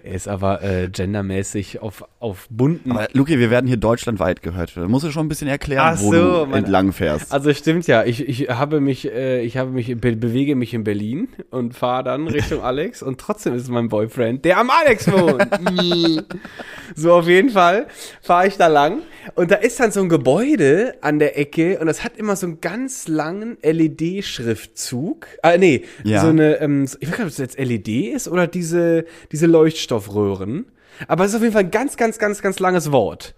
[0.02, 2.92] Er ist aber äh, gendermäßig auf, auf bunten.
[2.92, 4.76] Aber Luki, wir werden hier deutschlandweit gehört.
[4.76, 7.32] Da musst du schon ein bisschen erklären, Ach wo so, du mein- entlang fährst.
[7.32, 10.84] Also stimmt ja, ich, ich habe mich, äh, ich habe mich, be bewege mich in
[10.84, 15.46] Berlin und fahre dann Richtung Alex und trotzdem ist mein Boyfriend, der am Alex wohnt.
[16.94, 17.86] so auf jeden Fall
[18.20, 18.98] fahre ich da lang
[19.34, 22.46] und da ist dann so ein Gebäude an der Ecke und das hat immer so
[22.46, 25.26] einen ganz langen LED-Schriftzug.
[25.42, 26.20] Ah nee, Ja.
[26.22, 29.04] so eine, ähm, so- ich weiß gar nicht, ob das jetzt LED ist oder diese
[29.30, 30.66] diese Leuchtstoffröhren.
[31.08, 33.34] Aber es ist auf jeden Fall ein ganz, ganz, ganz, ganz langes Wort.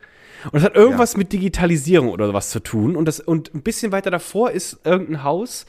[0.52, 2.96] Und es hat irgendwas mit Digitalisierung oder was zu tun.
[2.96, 5.66] Und, das, und ein bisschen weiter davor ist irgendein Haus.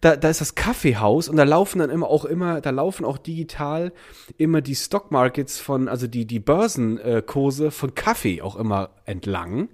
[0.00, 3.18] Da, da ist das Kaffeehaus und da laufen dann immer auch immer, da laufen auch
[3.18, 3.92] digital
[4.36, 9.70] immer die Stockmarkets von, also die, die Börsenkurse von Kaffee auch immer entlang.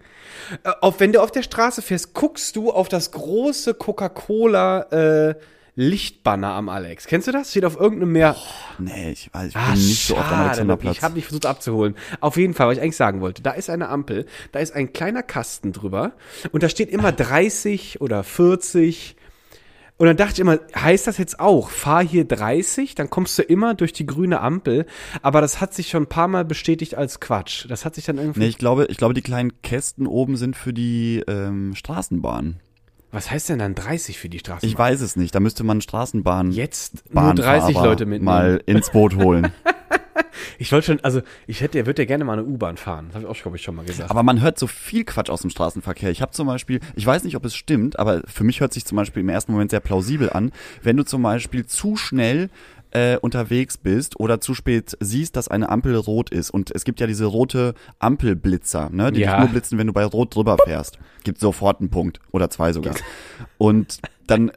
[0.62, 5.34] Äh, auf, wenn du auf der Straße fährst, guckst du auf das große Coca-Cola äh,
[5.76, 7.06] Lichtbanner am Alex.
[7.06, 7.50] Kennst du das?
[7.50, 8.36] Steht auf irgendeinem Meer.
[8.78, 10.96] Nee, ich weiß, ich Ah, bin nicht so oft am schade, Alexanderplatz.
[10.96, 11.96] Ich habe mich versucht abzuholen.
[12.20, 13.42] Auf jeden Fall, was ich eigentlich sagen wollte.
[13.42, 16.12] Da ist eine Ampel, da ist ein kleiner Kasten drüber
[16.52, 19.16] und da steht immer 30 oder 40.
[19.96, 23.42] Und dann dachte ich immer, heißt das jetzt auch, fahr hier 30, dann kommst du
[23.42, 24.86] immer durch die grüne Ampel.
[25.22, 27.66] Aber das hat sich schon ein paar Mal bestätigt als Quatsch.
[27.68, 28.40] Das hat sich dann irgendwie.
[28.40, 32.60] Nee, ich glaube, ich glaube, die kleinen Kästen oben sind für die ähm, Straßenbahn.
[33.14, 34.68] Was heißt denn dann 30 für die Straßenbahn?
[34.68, 35.32] Ich weiß es nicht.
[35.36, 38.24] Da müsste man Straßenbahn Jetzt nur 30 Bahnfahrer Leute mitnehmen.
[38.24, 39.52] mal ins Boot holen.
[40.58, 43.06] Ich wollte schon, also ich hätte, würde ja gerne mal eine U-Bahn fahren.
[43.08, 44.10] Das habe ich auch, glaube ich, schon mal gesagt.
[44.10, 46.10] Aber man hört so viel Quatsch aus dem Straßenverkehr.
[46.10, 48.84] Ich habe zum Beispiel, ich weiß nicht, ob es stimmt, aber für mich hört sich
[48.84, 52.50] zum Beispiel im ersten Moment sehr plausibel an, wenn du zum Beispiel zu schnell
[52.94, 56.50] äh, unterwegs bist oder zu spät siehst, dass eine Ampel rot ist.
[56.50, 59.32] Und es gibt ja diese rote Ampelblitzer, ne, die Ja.
[59.32, 60.98] dich nur blitzen, wenn du bei rot drüber fährst.
[61.24, 62.94] Gibt sofort einen Punkt oder zwei sogar.
[63.58, 64.50] Und dann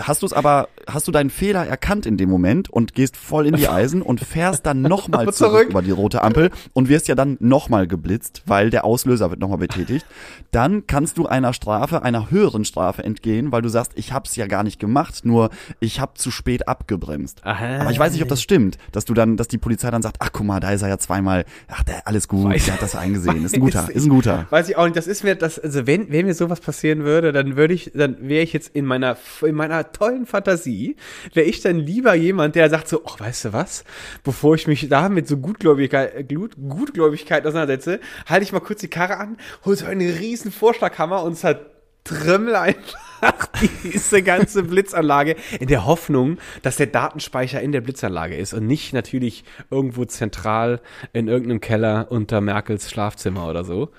[0.00, 3.46] hast du es aber, hast du deinen Fehler erkannt in dem Moment und gehst voll
[3.46, 5.68] in die Eisen und fährst dann nochmal zurück, zurück.
[5.70, 9.58] über die rote Ampel und wirst ja dann nochmal geblitzt, weil der Auslöser wird nochmal
[9.58, 10.06] betätigt.
[10.50, 14.46] Dann kannst du einer Strafe, einer höheren Strafe entgehen, weil du sagst, ich hab's ja
[14.46, 17.40] gar nicht gemacht, nur ich hab zu spät abgebremst.
[17.44, 17.80] Aha.
[17.80, 20.16] Aber ich weiß nicht, ob das stimmt, dass du dann, dass die Polizei dann sagt,
[20.20, 22.82] ach guck mal, da ist er ja zweimal, ach der, alles gut, Weiß- der hat
[22.82, 24.46] das eingesehen, ist ein guter, ist ein guter.
[24.50, 24.96] Weiß ich auch nicht.
[24.96, 28.16] Das ist mir, das, also wenn, wenn mir sowas passieren würde, dann würde ich, dann
[28.28, 30.96] wäre ich jetzt in meiner, in meiner tollen Fantasie,
[31.34, 33.84] wäre ich dann lieber jemand, der sagt so, ach, weißt du was?
[34.24, 38.88] Bevor ich mich da mit so Gutgläubigkeit, Gut, Gutgläubigkeit auseinandersetze, halte ich mal kurz die
[38.88, 42.98] Karre an, hol so einen riesen Vorschlaghammer und zertrümmel einfach
[43.84, 48.92] diese ganze Blitzanlage in der Hoffnung, dass der Datenspeicher in der Blitzanlage ist und nicht
[48.92, 50.80] natürlich irgendwo zentral
[51.12, 53.90] in irgendeinem Keller unter Merkels Schlafzimmer oder so.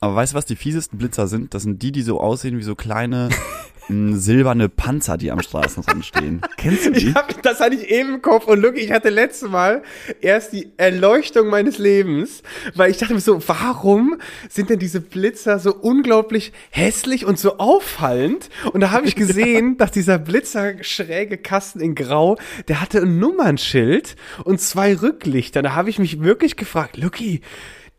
[0.00, 1.54] Aber weißt du, was die fiesesten Blitzer sind?
[1.54, 3.30] Das sind die, die so aussehen wie so kleine
[3.88, 6.40] silberne Panzer, die am Straßenrand stehen.
[6.56, 7.08] Kennst du die?
[7.08, 9.82] Ich hab, das hatte ich eben im Kopf und look, ich hatte letztes Mal
[10.20, 12.42] erst die Erleuchtung meines Lebens,
[12.74, 14.16] weil ich dachte mir so, warum
[14.48, 18.48] sind denn diese Blitzer so unglaublich hässlich und so auffallend?
[18.72, 22.36] Und da habe ich gesehen, dass dieser Blitzer schräge Kasten in Grau,
[22.68, 25.62] der hatte ein Nummernschild und zwei Rücklichter.
[25.62, 27.40] Da habe ich mich wirklich gefragt, Lucky,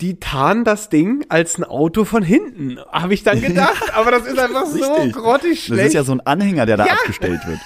[0.01, 3.93] die tarnen das Ding als ein Auto von hinten, habe ich dann gedacht.
[3.95, 4.79] Aber das ist einfach so
[5.11, 5.87] grottig Das schlecht.
[5.87, 6.93] ist ja so ein Anhänger, der da Ja.
[6.93, 7.59] abgestellt wird.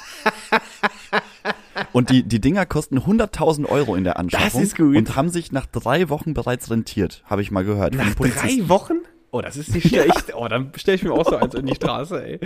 [1.93, 4.61] Und die, die Dinger kosten 100.000 Euro in der Anschaffung.
[4.61, 4.95] Das ist gut.
[4.95, 7.95] Und haben sich nach drei Wochen bereits rentiert, habe ich mal gehört.
[7.95, 8.99] Nach drei Wochen?
[9.33, 10.33] Oh, das ist nicht schlecht.
[10.35, 12.39] Oh, dann stelle ich mir auch so eins in die Straße, ey.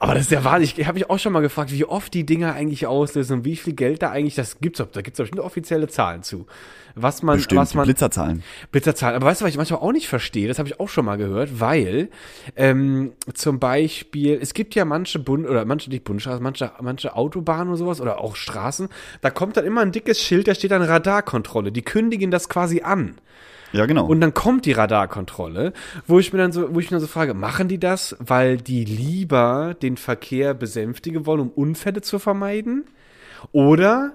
[0.00, 0.76] Aber das ist ja wahnsinnig.
[0.78, 3.54] Ich habe mich auch schon mal gefragt, wie oft die Dinger eigentlich auslösen und wie
[3.56, 6.46] viel Geld da eigentlich, das gibt's, da gibt's bestimmt offizielle Zahlen zu.
[6.96, 8.42] Was man, Bestimmt, was man, Blitzerzahlen.
[8.72, 9.14] Blitzerzahlen.
[9.14, 10.48] Aber weißt du, was ich manchmal auch nicht verstehe?
[10.48, 12.08] Das habe ich auch schon mal gehört, weil
[12.56, 17.68] ähm, zum Beispiel, es gibt ja manche Bund oder manche nicht Bundesstraßen, manche, manche Autobahnen
[17.68, 18.88] oder sowas oder auch Straßen,
[19.20, 21.70] da kommt dann immer ein dickes Schild, da steht dann Radarkontrolle.
[21.70, 23.14] Die kündigen das quasi an.
[23.72, 24.06] Ja, genau.
[24.06, 25.72] Und dann kommt die Radarkontrolle,
[26.06, 28.56] wo ich mir dann so, wo ich mir dann so frage, machen die das, weil
[28.56, 32.84] die lieber den Verkehr besänftigen wollen, um Unfälle zu vermeiden?
[33.52, 34.12] Oder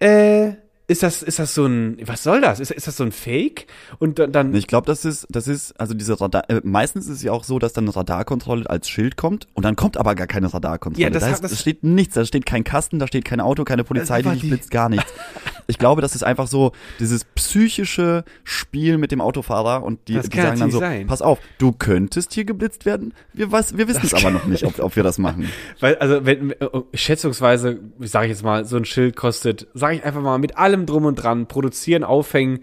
[0.00, 0.52] äh,
[0.90, 2.60] ist das, ist das so ein, was soll das?
[2.60, 3.66] Ist, ist das so ein Fake?
[3.98, 7.16] Und dann, dann Ich glaube, das ist, das ist, also diese Radar, äh, meistens ist
[7.16, 10.14] es ja auch so, dass dann eine Radarkontrolle als Schild kommt und dann kommt aber
[10.14, 11.04] gar keine Radarkontrolle.
[11.04, 13.26] Ja, das da, hat- ist, das- da steht nichts, da steht kein Kasten, da steht
[13.26, 15.12] kein Auto, keine Polizei, die war dich die- blitzt, gar nichts.
[15.70, 20.30] Ich glaube, das ist einfach so dieses psychische Spiel mit dem Autofahrer und die, Das
[20.30, 21.06] die sagen dann so, sein.
[21.06, 24.64] pass auf, du könntest hier geblitzt werden, wir, weiß, wir wissen es aber noch nicht,
[24.64, 25.46] ob, ob wir das machen.
[25.80, 26.56] Weil, also, wenn, äh,
[26.94, 30.86] schätzungsweise, sage ich jetzt mal, so ein Schild kostet, sage ich einfach mal, mit allem
[30.86, 32.60] drum und dran, produzieren, aufhängen,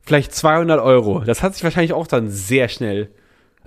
[0.00, 1.20] vielleicht 200 Euro.
[1.20, 3.10] Das hat sich wahrscheinlich auch dann sehr schnell,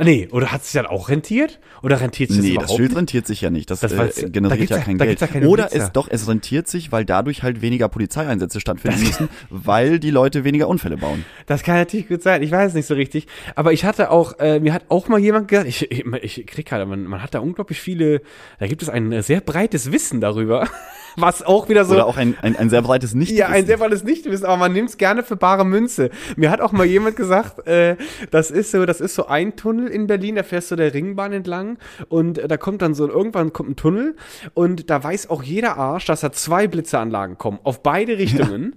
[0.04, 1.60] nee, oder hat sich dann auch rentiert?
[1.84, 3.70] Oder rentiert sich das Nee, überhaupt das Schild rentiert sich ja nicht.
[3.70, 5.20] Das, Das äh, da generiert gibt's ja kein da Geld.
[5.20, 5.84] gibt's ja Oder Blitzer.
[5.86, 10.44] es doch, es rentiert sich, weil dadurch halt weniger Polizeieinsätze stattfinden müssen, weil die Leute
[10.44, 11.26] weniger Unfälle bauen.
[11.46, 12.42] Das kann natürlich gut sein.
[12.44, 13.28] Ich weiß es nicht so richtig.
[13.56, 16.66] Aber ich hatte auch, äh, mir hat auch mal jemand gesagt, ich, ich, ich krieg
[16.66, 18.22] gerade, man, man hat da unglaublich viele,
[18.60, 20.68] da gibt es ein äh, sehr breites Wissen darüber,
[21.16, 21.96] was auch wieder so.
[21.96, 24.74] Oder auch ein, ein, ein sehr breites nicht ja, ein sehr breites Nichtwissen, aber man
[24.74, 26.10] nimmt es gerne für bare Münze.
[26.36, 27.98] Mir hat auch mal jemand gesagt, äh,
[28.32, 31.34] das ist so, das ist so ein Tunnel in Berlin, da fährst du der Ringbahn
[31.34, 31.78] entlang
[32.10, 34.16] und äh, da kommt dann so, irgendwann kommt ein Tunnel
[34.54, 38.76] und da weiß auch jeder Arsch, dass da zwei Blitzeranlagen kommen, auf beide Richtungen.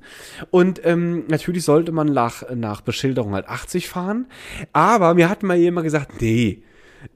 [0.51, 4.27] Und ähm, natürlich sollte man nach, nach Beschilderung halt 80 fahren,
[4.73, 6.63] aber mir hat mal jemand gesagt, nee,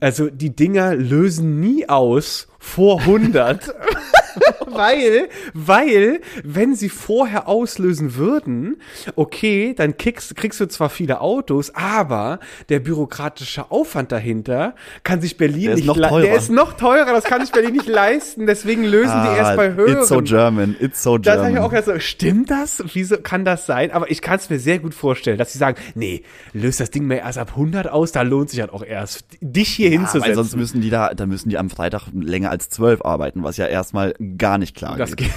[0.00, 3.74] also die Dinger lösen nie aus vor 100.
[4.66, 8.80] weil, weil, wenn sie vorher auslösen würden,
[9.16, 14.74] okay, dann kriegst, kriegst du zwar viele Autos, aber der bürokratische Aufwand dahinter
[15.04, 16.22] kann sich Berlin nicht noch le- teurer.
[16.22, 19.74] Der ist noch teurer, das kann sich Berlin nicht leisten, deswegen lösen die erst bei
[19.74, 19.96] höheren.
[19.96, 21.76] Ah, It's so German, it's so Das habe ich German.
[21.78, 22.82] auch so, stimmt das?
[22.92, 23.90] Wieso kann das sein?
[23.90, 26.22] Aber ich kann es mir sehr gut vorstellen, dass sie sagen, nee,
[26.52, 29.68] löst das Ding mal erst ab 100 aus, da lohnt sich halt auch erst, dich
[29.68, 30.28] hier ja, hinzusetzen.
[30.28, 33.56] weil sonst müssen die da, dann müssen die am Freitag länger als zwölf arbeiten, was
[33.56, 35.28] ja erstmal gar nicht klar das geht.
[35.28, 35.34] geht.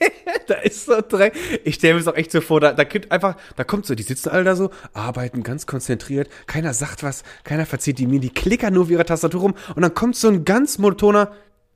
[0.46, 1.34] da ist so Dreck.
[1.64, 3.94] Ich stelle mir das auch echt so vor, da, da gibt einfach, da kommt so,
[3.94, 8.22] die sitzen alle da so, arbeiten ganz konzentriert, keiner sagt was, keiner verzieht die Minen,
[8.22, 11.32] die klickern nur auf ihrer Tastatur rum und dann kommt so ein ganz monotoner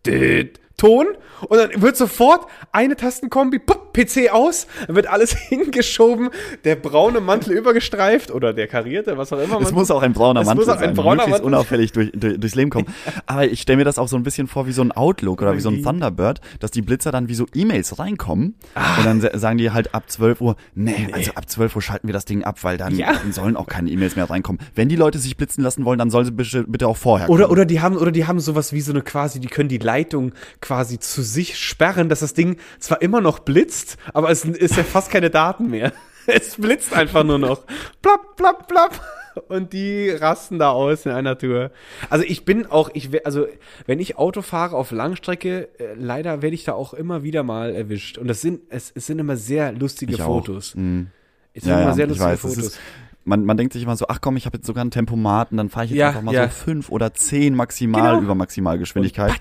[0.07, 1.07] Dit, Ton
[1.49, 6.31] und dann wird sofort eine Tastenkombi, PC aus, dann wird alles hingeschoben,
[6.65, 9.61] der braune Mantel übergestreift oder der karierte, was auch immer.
[9.61, 11.93] Es muss auch ein brauner Es Mantel muss auch ein sein, brauner möglichst Mantel unauffällig
[11.93, 12.87] durch, durch, durchs Leben kommen.
[13.27, 15.55] Aber ich stelle mir das auch so ein bisschen vor wie so ein Outlook oder
[15.55, 15.83] wie so ein?
[15.83, 18.55] Thunderbird, dass die Blitzer dann wie so E-Mails reinkommen
[18.99, 22.09] und dann sa- sagen die halt ab 12 Uhr, nee, also ab 12 Uhr schalten
[22.09, 23.13] wir das Ding ab, weil dann, Ja.
[23.13, 24.61] dann sollen auch keine E-Mails mehr reinkommen.
[24.75, 27.45] Wenn die Leute sich blitzen lassen wollen, dann sollen sie bitte, bitte auch vorher Oder,
[27.45, 27.53] kommen.
[27.53, 30.33] oder die haben, oder die haben sowas wie so eine quasi, die können die Leitung
[30.65, 34.83] quasi zu sich sperren, dass das Ding zwar immer noch blitzt, aber es ist ja
[34.83, 35.93] fast keine Daten mehr.
[36.27, 37.67] Es blitzt einfach nur noch.
[38.01, 38.99] Plapp, plapp, plapp.
[39.49, 41.71] Und die rasten da aus in einer Tour.
[42.09, 43.47] Also ich bin auch, ich also
[43.85, 47.75] wenn ich Auto fahre auf Langstrecke, äh, leider werde ich da auch immer wieder mal
[47.75, 48.17] erwischt.
[48.17, 50.23] Und das sind, es, es sind immer sehr lustige Ich.
[50.23, 50.75] Fotos.
[50.77, 51.09] Mhm.
[51.53, 52.57] Es sind Ja, immer ja, sehr lustige weiß, Fotos.
[52.59, 52.81] ist,
[53.27, 55.69] man, man denkt sich immer so, ach komm, ich habe jetzt sogar einen Tempomaten, dann
[55.69, 58.23] fahre ich jetzt Ja, einfach mal so fünf oder zehn maximal Genau.
[58.23, 59.31] über Maximalgeschwindigkeit.
[59.33, 59.41] Und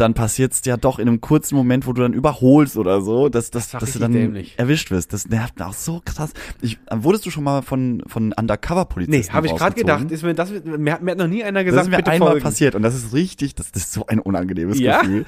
[0.00, 3.50] dann passiert's ja doch in einem kurzen Moment, wo du dann überholst oder so, dass,
[3.50, 4.54] dass, Das dass du dann dämlich.
[4.58, 5.12] erwischt wirst.
[5.14, 6.32] Das nervt mich auch so krass.
[6.60, 10.10] Ich, wurdest du schon mal von, von Undercover-Polizisten Nee, habe ich gerade gedacht.
[10.10, 12.10] Ist mir, das, mir, hat, mir hat noch nie einer Das gesagt, ist mir bitte
[12.10, 12.42] einmal folgen.
[12.44, 15.00] passiert und das ist richtig, das, das ist so ein unangenehmes Ja?
[15.00, 15.24] Gefühl.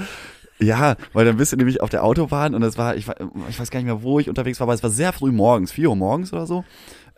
[0.61, 3.07] Ja, weil dann bist du nämlich auf der Autobahn und das war, ich,
[3.49, 5.73] ich weiß gar nicht mehr, wo ich unterwegs war, aber es war sehr früh morgens,
[5.73, 6.63] 4 Uhr morgens oder so,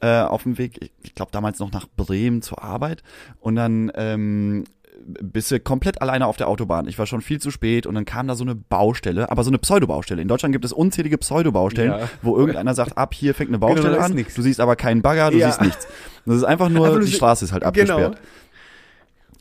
[0.00, 3.02] äh, auf dem Weg, ich, ich glaube damals noch nach Bremen zur Arbeit
[3.40, 4.64] und dann ähm,
[5.06, 6.88] bist du komplett alleine auf der Autobahn.
[6.88, 9.50] Ich war schon viel zu spät und dann kam da so eine Baustelle, aber so
[9.50, 10.22] eine Pseudobaustelle.
[10.22, 12.08] In Deutschland gibt es unzählige Pseudobaustellen, Ja.
[12.22, 14.34] wo irgendeiner sagt, ab hier fängt eine Genau, Baustelle ist an, nix.
[14.34, 15.48] du siehst aber keinen Bagger, du Ja.
[15.50, 15.86] siehst nichts.
[16.26, 17.96] Das ist einfach nur, die Straße ist halt Genau.
[17.96, 18.18] abgesperrt.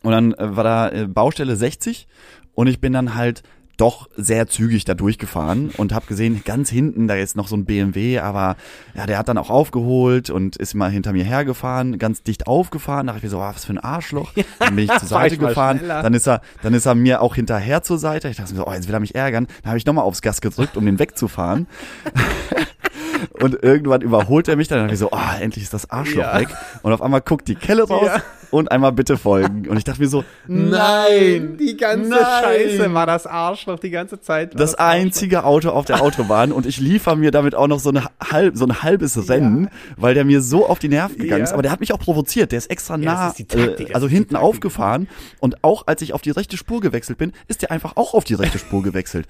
[0.04, 2.08] Und dann äh, war da äh, Baustelle 60
[2.56, 3.41] und ich bin dann halt
[3.78, 7.66] doch sehr zügig da durchgefahren und habe gesehen, ganz hinten, da ist noch so ein
[7.66, 8.56] BMW, aber
[8.94, 13.08] ja, der hat dann auch aufgeholt und ist mal hinter mir hergefahren, ganz dicht aufgefahren.
[13.08, 14.32] Da dachte ich mir so, ah, was für ein Arschloch.
[14.60, 15.82] Dann bin ich zur Seite ich gefahren.
[15.88, 18.30] Dann ist er, dann ist er mir auch hinterher zur Seite.
[18.30, 19.48] Ich dachte mir so, oh, jetzt will er mich ärgern.
[19.64, 21.68] Dann habe ich nochmal aufs Gas gedrückt, um den wegzufahren.
[23.40, 26.40] Und irgendwann überholt er mich dann, dachte ich so, ah, endlich ist das Arschloch Ja.
[26.40, 26.50] weg.
[26.82, 28.22] Und auf einmal guckt die Kelle raus Ja.
[28.54, 29.68] Und einmal bitte folgen.
[29.68, 32.20] Und ich dachte mir so, Nein, die ganze Nein.
[32.44, 34.58] Scheiße war das Arschloch die ganze Zeit.
[34.60, 35.02] das Arschloch.
[35.02, 38.56] einzige Auto auf der Autobahn und ich liefer mir damit auch noch so, eine halb,
[38.58, 41.44] so ein halbes Rennen, weil der mir so auf die Nerven gegangen Ja.
[41.46, 41.54] ist.
[41.54, 42.52] Aber der hat mich auch provoziert.
[42.52, 45.08] Der ist extra Ja, nah, das ist Taktik, äh, das also hinten aufgefahren.
[45.39, 48.24] Und auch als ich auf die rechte Spur gewechselt bin, ist der einfach auch auf
[48.24, 49.28] die rechte Spur gewechselt.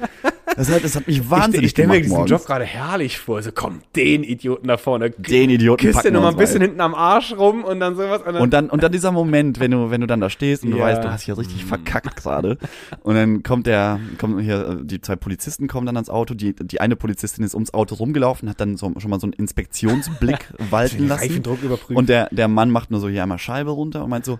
[0.55, 2.29] Das hat, das hat mich Ich, wahnsinnig ich stelle mir diesen morgens.
[2.31, 3.41] Job gerade herrlich vor.
[3.41, 5.09] So, komm, den Idioten da vorne.
[5.11, 6.69] Den Idioten Küsst packen den noch wir mal ein bisschen rein.
[6.69, 8.21] hinten am Arsch rum und dann sowas.
[8.21, 10.63] Und dann, Und dann, und dann dieser Moment, wenn du, wenn du dann da stehst
[10.63, 10.85] und du Ja.
[10.85, 12.57] weißt, du hast hier richtig verkackt gerade.
[13.01, 16.33] Und dann kommt der, kommen hier, äh, die zwei Polizisten kommen dann ans Auto.
[16.33, 19.33] Die, die eine Polizistin ist ums Auto rumgelaufen, hat dann so, schon mal so einen
[19.33, 21.21] Inspektionsblick walten lassen.
[21.23, 21.59] Reifendruck.
[21.89, 24.39] Und der, der Mann macht nur so hier einmal Scheibe runter und meint so,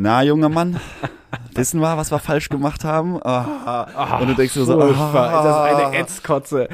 [0.00, 0.78] na, junger Mann,
[1.54, 3.18] wissen wir, was wir falsch gemacht haben?
[3.20, 4.18] Ah.
[4.20, 6.68] und du denkst dir so, ah, ist das eine Ätzkotze.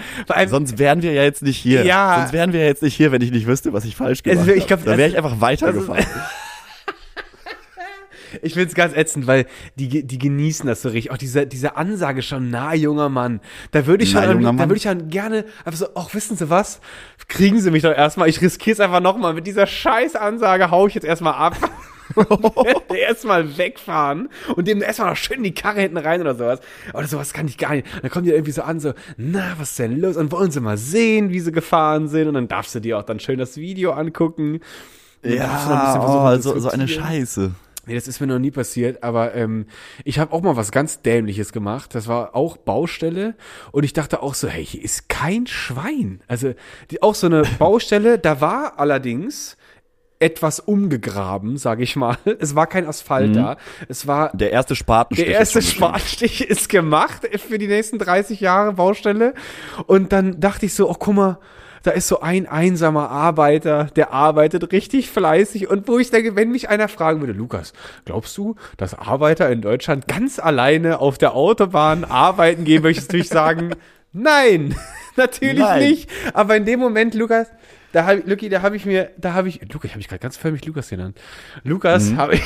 [0.46, 1.86] Sonst wären wir ja jetzt nicht hier.
[1.86, 2.16] Ja.
[2.18, 4.46] Sonst wären wir ja jetzt nicht hier, wenn ich nicht wüsste, was ich falsch gemacht
[4.46, 4.82] Also, habe.
[4.84, 6.04] da wäre ich einfach weitergefahren.
[8.42, 11.12] Ich find's ganz ätzend, weil die, die genießen das so richtig.
[11.12, 13.40] Auch diese, diese Ansage schon, na, junger Mann.
[13.70, 16.50] Da würde ich Na, schon, da würde ich dann gerne einfach so, ach, wissen Sie
[16.50, 16.80] was?
[17.28, 18.28] Kriegen Sie mich doch erstmal.
[18.28, 19.34] Ich riskiere es einfach nochmal.
[19.34, 21.56] Mit dieser scheiß Ansage hau ich jetzt erstmal ab.
[22.94, 26.60] erstmal wegfahren und dem erstmal noch schön in die Karre hinten rein oder sowas.
[26.92, 27.86] Oder sowas kann ich gar nicht.
[28.02, 30.16] Dann kommen die irgendwie so an, so, na, was ist denn los?
[30.16, 32.28] Und wollen sie mal sehen, wie sie gefahren sind?
[32.28, 34.60] Und dann darfst du dir auch dann schön das Video angucken.
[35.22, 36.86] Und Ja, versuchen oh, so, so eine.
[36.86, 37.52] Scheiße.
[37.86, 39.66] Nee, das ist mir noch nie passiert, aber ähm,
[40.04, 41.94] ich habe auch mal was ganz Dämliches gemacht.
[41.94, 43.34] Das war auch Baustelle
[43.72, 46.20] und ich dachte auch so, hey, hier ist kein Schwein.
[46.26, 46.54] Also
[46.90, 49.56] die, auch so eine Baustelle, da war allerdings
[50.20, 52.16] etwas umgegraben, sage ich mal.
[52.38, 53.56] Es war kein Asphalt da.
[53.88, 55.26] Es war Der erste Spatenstich.
[55.26, 55.60] der erste.
[55.60, 59.34] Spatenstich ist gemacht für die nächsten 30 Jahre Baustelle.
[59.86, 61.38] Und dann dachte ich so, oh guck mal,
[61.84, 65.68] da ist so ein einsamer Arbeiter, der arbeitet richtig fleißig.
[65.68, 67.72] Und wo ich denke, wenn mich einer fragen würde, Lukas,
[68.06, 73.18] glaubst du, dass Arbeiter in Deutschland ganz alleine auf der Autobahn arbeiten gehen, möchtest du
[73.18, 73.76] ich sagen,
[74.12, 74.74] nein,
[75.16, 75.82] natürlich Nein.
[75.82, 76.10] nicht.
[76.32, 77.48] Aber in dem Moment, Lukas,
[77.92, 80.20] da habe Luki, da habe ich mir, da habe ich, Lukas, ich habe mich gerade
[80.20, 81.16] ganz förmlich Lukas genannt.
[81.62, 82.16] Lukas Mhm.
[82.16, 82.42] habe ich,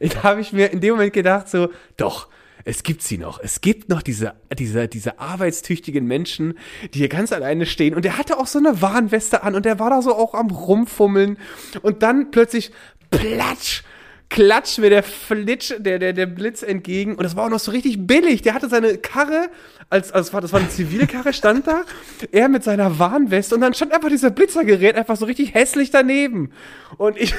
[0.14, 2.28] da habe ich mir in dem Moment gedacht, so, doch,
[2.64, 3.38] es gibt sie noch.
[3.40, 6.54] Es gibt noch diese, diese, diese arbeitstüchtigen Menschen,
[6.94, 7.94] die hier ganz alleine stehen.
[7.94, 10.50] Und der hatte auch so eine Warnweste an und der war da so auch am
[10.50, 11.38] Rumfummeln.
[11.82, 12.72] Und dann plötzlich,
[13.10, 13.82] platsch,
[14.30, 17.16] klatscht mir der Flitsch, der, der, der Blitz entgegen.
[17.16, 18.40] Und das war auch noch so richtig billig.
[18.40, 19.50] Der hatte seine Karre,
[19.90, 21.82] als, als war, das war eine zivile Karre, stand da.
[22.32, 23.54] Er mit seiner Warnweste.
[23.54, 26.50] Und dann stand einfach dieser Blitzergerät einfach so richtig hässlich daneben.
[26.96, 27.34] Und ich,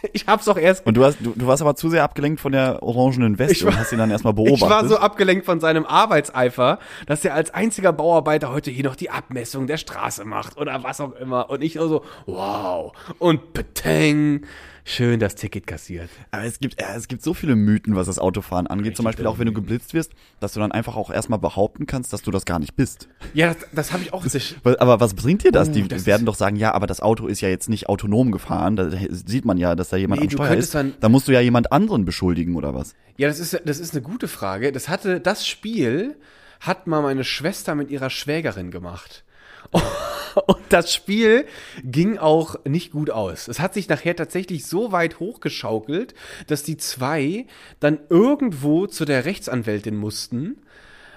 [0.12, 2.52] ich hab's auch erst Und du hast, du, du warst aber zu sehr abgelenkt von
[2.52, 4.62] der orangenen Weste Ich war- und hast ihn dann erstmal beobachtet.
[4.62, 8.96] Ich war so abgelenkt von seinem Arbeitseifer, dass er als einziger Bauarbeiter heute hier noch
[8.96, 11.50] die Abmessung der Straße macht oder was auch immer.
[11.50, 12.92] Und ich nur so, wow.
[13.18, 14.46] Und peteng.
[14.90, 16.10] Schön das Ticket kassiert.
[16.32, 18.96] Aber es gibt, ja, es gibt so viele Mythen, was das Autofahren angeht.
[18.96, 22.12] Zum Beispiel auch, wenn du geblitzt wirst, dass du dann einfach auch erstmal behaupten kannst,
[22.12, 23.08] dass du das gar nicht bist.
[23.32, 24.24] Ja, das, das habe ich auch.
[24.64, 25.68] Weil- Aber was bringt dir das?
[25.68, 28.32] Oh, Die das werden doch sagen, ja, aber das Auto ist ja jetzt nicht autonom
[28.32, 28.74] gefahren.
[28.74, 30.74] Da sieht man ja, dass da jemand Nee, am Steuer ist.
[30.74, 32.94] dann- Da musst du ja jemand anderen beschuldigen oder was?
[33.16, 34.72] Ja, das ist, das ist eine gute Frage.
[34.72, 36.16] Das hatte, das Spiel
[36.58, 39.24] hat mal meine Schwester mit ihrer Schwägerin gemacht.
[40.46, 41.46] Und das Spiel
[41.82, 43.48] ging auch nicht gut aus.
[43.48, 46.14] Es hat sich nachher tatsächlich so weit hochgeschaukelt,
[46.46, 47.46] dass die zwei
[47.80, 50.62] dann irgendwo zu der Rechtsanwältin mussten.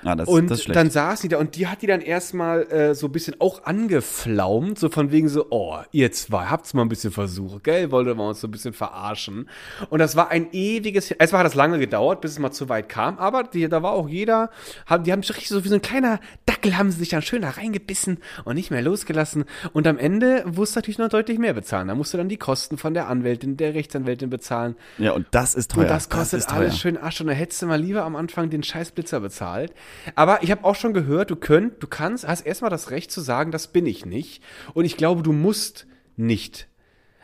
[0.03, 2.95] Ah, das, Und das dann saß die da und die hat die dann erstmal äh,
[2.95, 6.89] so ein bisschen auch angeflaumt, so von wegen so, oh, ihr zwei habt's mal ein
[6.89, 9.49] bisschen versucht, gell, wolltet wir uns so ein bisschen verarschen.
[9.89, 12.89] Und das war ein ewiges, erstmal hat das lange gedauert, bis es mal zu weit
[12.89, 14.49] kam, aber die, da war auch jeder,
[14.85, 17.21] haben, die haben sich richtig so wie so ein kleiner Dackel haben sie sich dann
[17.21, 19.45] schön da reingebissen und nicht mehr losgelassen.
[19.73, 21.87] Und am Ende musste natürlich noch deutlich mehr bezahlen.
[21.87, 24.75] Da musste dann die Kosten von der Anwältin, der Rechtsanwältin bezahlen.
[24.97, 25.83] ja, und das ist teuer.
[25.83, 27.23] Und das kostet ist alles schön Asche.
[27.23, 29.73] Und da hättest du mal lieber am Anfang den scheiß Blitzer bezahlt.
[30.15, 33.21] Aber ich habe auch schon gehört, du könnt, du kannst, hast erstmal das Recht zu
[33.21, 34.43] sagen, das bin ich nicht.
[34.73, 36.67] Und ich glaube, du musst nicht.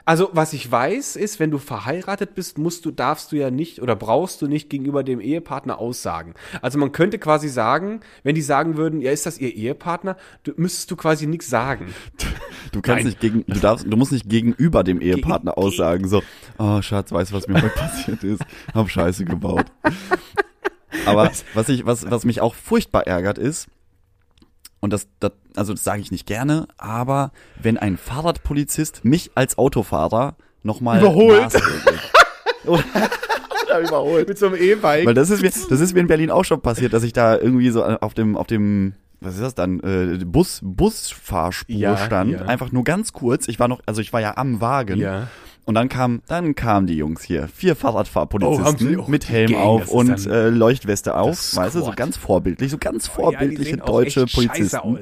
[0.09, 3.79] Also, was ich weiß, ist, wenn du verheiratet bist, musst du, darfst du ja nicht
[3.79, 6.33] oder brauchst du nicht gegenüber dem Ehepartner aussagen.
[6.63, 10.53] Also man könnte quasi sagen, wenn die sagen würden, ja, ist das ihr Ehepartner, du,
[10.57, 11.93] müsstest du quasi nichts sagen.
[12.71, 13.05] Du kannst Nein.
[13.05, 16.21] nicht gegen, du darfst, du musst nicht gegenüber dem Ehepartner aussagen, so,
[16.59, 18.43] oh Schatz, weißt du, was mir heute passiert ist?
[18.75, 19.65] Hab Scheiße gebaut.
[21.05, 23.67] Aber was ich, was, was mich auch furchtbar ärgert ist,
[24.79, 27.31] und das, das also das sage ich nicht gerne, aber
[27.61, 31.53] wenn ein Fahrradpolizist mich als Autofahrer nochmal Überholt.
[32.65, 32.83] oder,
[33.65, 34.27] oder überholt.
[34.27, 35.05] Mit so einem E-Bike.
[35.05, 37.37] Weil das ist mir, das ist mir in Berlin auch schon passiert, dass ich da
[37.37, 42.31] irgendwie so auf dem, auf dem, was ist das dann, äh, Bus, Busfahrspur Ja, stand,
[42.31, 42.41] ja.
[42.45, 43.47] einfach nur ganz kurz.
[43.47, 44.97] Ich war noch, also ich war ja am Wagen.
[44.97, 45.27] Ja.
[45.69, 49.61] Und dann kam, dann kamen die Jungs hier, vier Oh, Fahrradfahrpolizisten oh, mit Helm Gang,
[49.61, 53.81] auf und äh, Leuchtweste auf, weißt du, so ganz vorbildlich, so ganz Ja, vorbildliche sehen
[53.81, 54.97] auch deutsche Polizisten.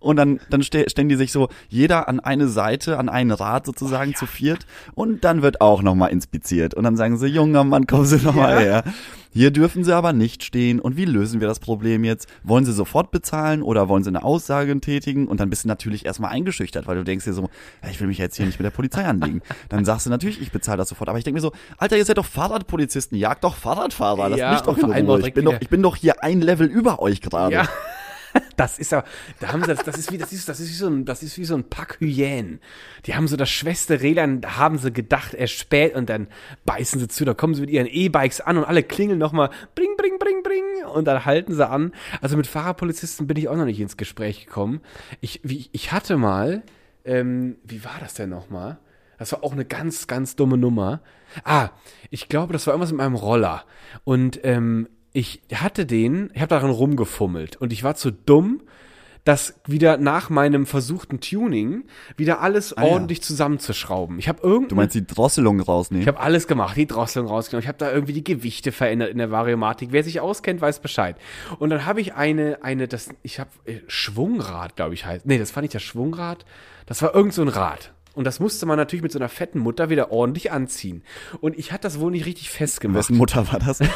[0.00, 3.56] Und dann, dann ste stellen die sich so jeder an eine Seite, an ein Rad
[3.66, 6.74] Oh, sozusagen zu viert und dann wird auch nochmal inspiziert.
[6.74, 8.58] Und dann sagen sie, junger Mann, kommen Sie nochmal Ja.
[8.60, 8.84] her.
[9.32, 10.80] Hier dürfen Sie aber nicht stehen.
[10.80, 12.26] Und wie lösen wir das Problem jetzt?
[12.42, 15.26] Wollen Sie sofort bezahlen oder wollen Sie eine Aussage tätigen?
[15.28, 17.50] Und dann bist du natürlich erstmal eingeschüchtert, weil du denkst dir so,
[17.82, 19.42] ja, ich will mich jetzt hier nicht mit der Polizei anlegen.
[19.68, 21.08] Dann sagst du natürlich, ich bezahle das sofort.
[21.10, 24.30] Aber ich denke mir so, Alter, ihr seid doch Fahrradpolizisten, jagt doch Fahrradfahrer.
[24.30, 25.20] Lasst Ja, mich doch in Ruhe.
[25.26, 27.54] Ich bin, doch, ich bin doch hier ein Level über euch gerade.
[27.54, 27.68] Ja.
[28.56, 29.06] Das ist aber,
[29.40, 31.22] da haben sie das, das ist wie, das ist, das ist wie so ein, das
[31.22, 32.60] ist wie so ein Pack Hyänen.
[33.04, 36.28] Die haben so das schwächste Rädern, da haben sie gedacht, er spät und dann
[36.64, 39.90] beißen sie zu, da kommen sie mit ihren E-Bikes an und alle klingeln nochmal, bring,
[39.96, 41.92] bring, bring, bring, und dann halten sie an.
[42.20, 44.80] Also mit Fahrerpolizisten bin ich auch noch nicht ins Gespräch gekommen.
[45.20, 46.62] Ich, wie, ich hatte mal,
[47.04, 48.78] ähm, wie war das denn nochmal?
[49.18, 51.00] Das war auch eine ganz, ganz dumme Nummer.
[51.44, 51.70] Ah,
[52.10, 53.64] ich glaube, das war irgendwas mit meinem Roller.
[54.04, 58.60] Und ähm, ich hatte den, ich habe daran rumgefummelt und ich war zu dumm,
[59.24, 61.84] das wieder nach meinem versuchten Tuning
[62.18, 62.84] wieder alles ja.
[62.84, 64.18] ordentlich zusammenzuschrauben.
[64.18, 66.02] Ich habe irgend Du meinst die Drosselung rausnehmen?
[66.02, 67.62] ich habe alles gemacht, die Drosselung rausgenommen.
[67.62, 69.88] Ich habe da irgendwie die Gewichte verändert in der Variomatik.
[69.90, 71.16] Wer sich auskennt, weiß Bescheid.
[71.58, 75.24] Und dann habe ich eine, eine, das, ich habe äh, Schwungrad, glaube ich, heißt.
[75.24, 76.44] Nee, das war nicht das Schwungrad.
[76.84, 77.94] Das war irgend so ein Rad.
[78.16, 81.04] Und das musste man natürlich mit so einer fetten Mutter wieder ordentlich anziehen.
[81.40, 82.98] Und ich hatte das wohl nicht richtig festgemacht.
[82.98, 83.78] Wessen Mutter war das?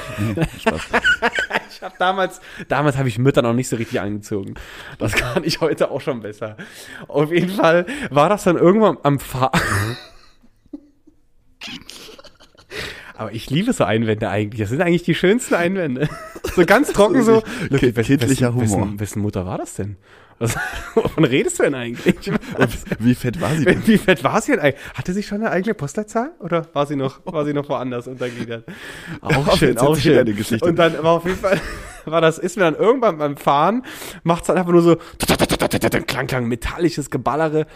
[1.72, 4.54] Ich habe damals, damals habe ich Mütter noch nicht so richtig angezogen.
[4.98, 6.58] Das kann ich heute auch schon besser.
[7.08, 9.50] Auf jeden Fall war das dann irgendwann am Fahr.
[13.16, 14.60] Aber ich liebe so Einwände eigentlich.
[14.60, 16.08] Das sind eigentlich die schönsten Einwände.
[16.54, 17.42] So ganz trocken so.
[17.76, 18.62] Ki- kindlicher Humor.
[18.62, 19.96] Wessen, wessen Mutter war das denn?
[20.40, 20.56] Was,
[20.94, 22.32] wovon redest du denn eigentlich?
[22.98, 23.86] Wie fett war sie denn?
[23.86, 24.82] Wie fett war sie denn eigentlich?
[24.94, 26.32] Hatte sie schon eine eigene Postleitzahl?
[26.40, 28.64] Oder war sie noch, war sie noch woanders untergliedert?
[29.20, 30.16] Auch schön, auch schön.
[30.16, 30.66] deine Geschichte.
[30.66, 31.60] Und dann war auf jeden Fall,
[32.04, 33.84] war das, ist mir dann irgendwann beim Fahren,
[34.22, 34.96] macht's dann einfach nur so,
[36.06, 37.66] klang, klang, metallisches Geballere.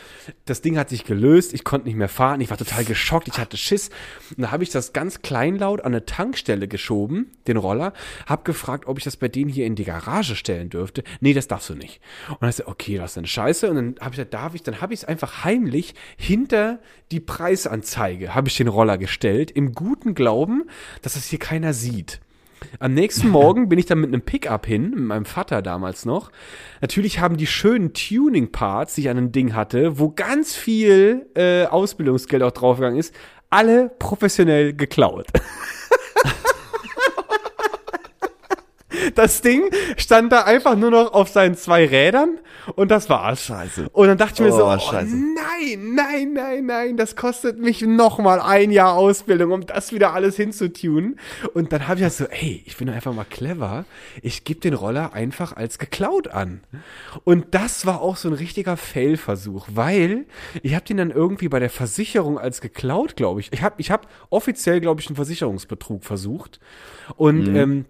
[0.45, 3.39] Das Ding hat sich gelöst, ich konnte nicht mehr fahren, ich war total geschockt, ich
[3.39, 3.91] hatte Schiss.
[4.37, 7.93] Und da habe ich das ganz kleinlaut an eine Tankstelle geschoben, den Roller,
[8.27, 11.05] hab gefragt, ob ich das bei denen hier in die Garage stellen dürfte.
[11.21, 12.01] Nee, das darfst du nicht.
[12.29, 13.71] Und dann so, okay, was ist denn Scheiße?
[13.71, 17.21] Und dann habe ich gesagt, darf ich, dann habe ich es einfach heimlich hinter die
[17.21, 20.65] Preisanzeige, habe ich den Roller gestellt, im guten Glauben,
[21.03, 22.21] dass das hier keiner sieht.
[22.79, 26.31] Am nächsten Morgen bin ich dann mit einem Pickup hin, mit meinem Vater damals noch.
[26.81, 31.67] Natürlich haben die schönen Tuning-Parts, die ich an einem Ding hatte, wo ganz viel äh,
[31.67, 33.15] Ausbildungsgeld auch draufgegangen ist,
[33.51, 35.27] alle professionell geklaut.
[39.15, 42.39] Das Ding stand da einfach nur noch auf seinen zwei Rädern
[42.77, 43.45] und das war's.
[43.45, 43.89] Scheiße.
[43.93, 45.15] Und dann dachte ich mir so, Oh, oh, scheiße.
[45.15, 50.37] nein, nein, nein, nein, das kostet mich nochmal ein Jahr Ausbildung, um das wieder alles
[50.37, 51.19] hinzutunen.
[51.53, 53.85] Und dann habe ich halt so, ey, ich bin einfach mal clever.
[54.23, 56.61] Ich gebe den Roller einfach als geklaut an.
[57.25, 60.25] Und das war auch so ein richtiger Fail-Versuch, weil
[60.63, 63.53] ich habe den dann irgendwie bei der Versicherung als geklaut, glaube ich.
[63.53, 66.61] Ich habe ich hab offiziell, glaube ich, einen Versicherungsbetrug versucht.
[67.17, 67.57] Und Mhm.
[67.57, 67.85] ähm,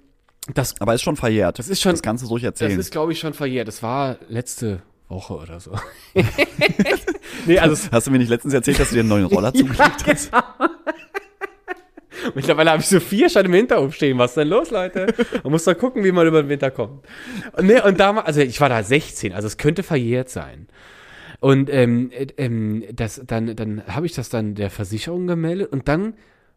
[0.53, 1.59] das Aber ist schon verjährt.
[1.59, 2.79] Das ist schon- Das du ruhig das erzählen.
[2.79, 3.69] ist, glaube ich, schon verjährt.
[3.69, 5.73] Das war letzte Woche oder so.
[7.47, 10.07] nee, also Hast du mir nicht letztens erzählt, dass du dir einen neuen Roller zugelegt
[10.07, 10.31] hast?
[12.35, 14.19] mittlerweile habe ich so vier schon im Hinterhof stehen.
[14.19, 15.13] Was ist denn los, Leute?
[15.43, 17.05] Man muss doch gucken, wie man über den Winter kommt.
[17.53, 20.69] Und, nee, und damals, also ich war da 16, also es könnte verjährt sein.
[21.41, 25.89] Und ähm, äh, ähm, das, dann, dann habe ich das dann der Versicherung gemeldet und
[25.89, 26.15] dann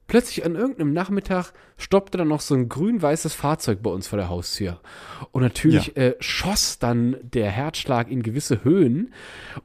[0.08, 4.30] plötzlich an irgendeinem Nachmittag stoppte dann noch so ein grün-weißes Fahrzeug bei uns vor der
[4.30, 4.80] Haustür.
[5.32, 9.14] Und natürlich äh, schoss dann der Herzschlag in gewisse Höhen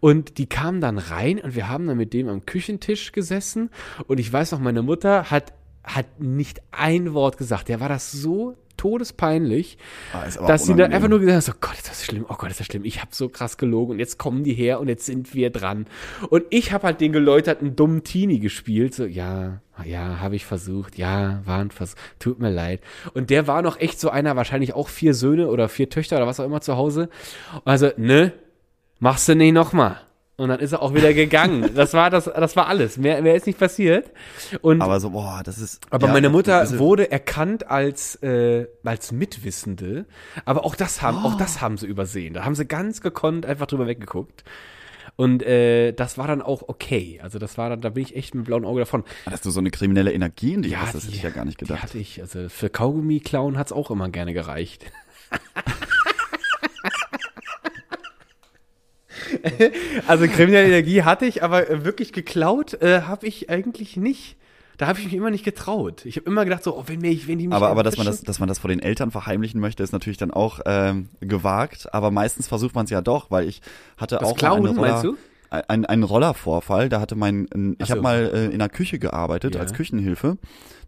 [0.01, 3.71] und die kamen dann rein und wir haben dann mit dem am Küchentisch gesessen
[4.07, 7.69] und ich weiß noch, meine Mutter hat, hat nicht ein Wort gesagt.
[7.69, 9.79] Der war das so todespeinlich,
[10.13, 12.51] Ah, dass sie dann einfach nur gesagt hat, oh Gott, ist das schlimm, oh Gott,
[12.51, 15.07] ist das schlimm, ich habe so krass gelogen und jetzt kommen die her und jetzt
[15.07, 15.87] sind wir dran.
[16.31, 20.99] Und ich habe halt den geläuterten dummen Teenie gespielt, so, ja, ja, habe ich versucht,
[20.99, 22.81] ja, war ein Versuch, tut mir leid.
[23.15, 26.27] Und der war noch echt so einer, wahrscheinlich auch vier Söhne oder vier Töchter oder
[26.27, 27.09] was auch immer zu Hause.
[27.65, 28.33] Also, ne,
[28.99, 30.01] machst du nicht nochmal.
[30.37, 31.71] Und dann ist er auch wieder gegangen.
[31.75, 32.97] Das war das, das war alles.
[32.97, 34.11] Mehr, mehr ist nicht passiert.
[34.63, 35.81] Und Aber so, boah, das ist.
[35.91, 40.07] aber ja, meine Mutter wurde erkannt als, äh, als Mitwissende.
[40.45, 42.35] Aber auch das haben, auch das haben sie übersehen.
[42.35, 44.43] Da haben sie ganz gekonnt einfach drüber weggeguckt.
[45.17, 47.21] Und äh, das war dann auch okay.
[47.23, 49.05] Also das war dann, da bin ich echt mit blauen Auge davon.
[49.27, 51.61] Dass du so eine kriminelle Energie in dir hast, das hätte ich ja gar nicht
[51.61, 51.83] Die gedacht.
[51.83, 52.21] hatte ich.
[52.23, 54.87] Also für Kaugummi klauen hat's auch immer gerne gereicht.
[60.07, 64.37] also kriminelle Energie hatte ich, aber äh, wirklich geklaut äh, habe ich eigentlich nicht.
[64.79, 66.05] Da habe ich mich immer nicht getraut.
[66.07, 67.99] Ich habe immer gedacht so, oh, wenn mir ich, wenn die mich Aber, aber dass
[67.99, 71.09] man das, dass man das vor den Eltern verheimlichen möchte, ist natürlich dann auch ähm,
[71.21, 71.93] gewagt.
[71.95, 73.61] Aber meistens versucht man es ja doch, weil ich
[73.97, 75.17] hatte Das auch Klauen, mal eine Roller, meinst du?
[75.69, 76.89] Ein, einen Rollervorfall.
[76.89, 77.93] Da hatte mein, ein, ich so.
[77.93, 79.61] habe mal äh, in der Küche gearbeitet Ja.
[79.61, 80.39] als Küchenhilfe.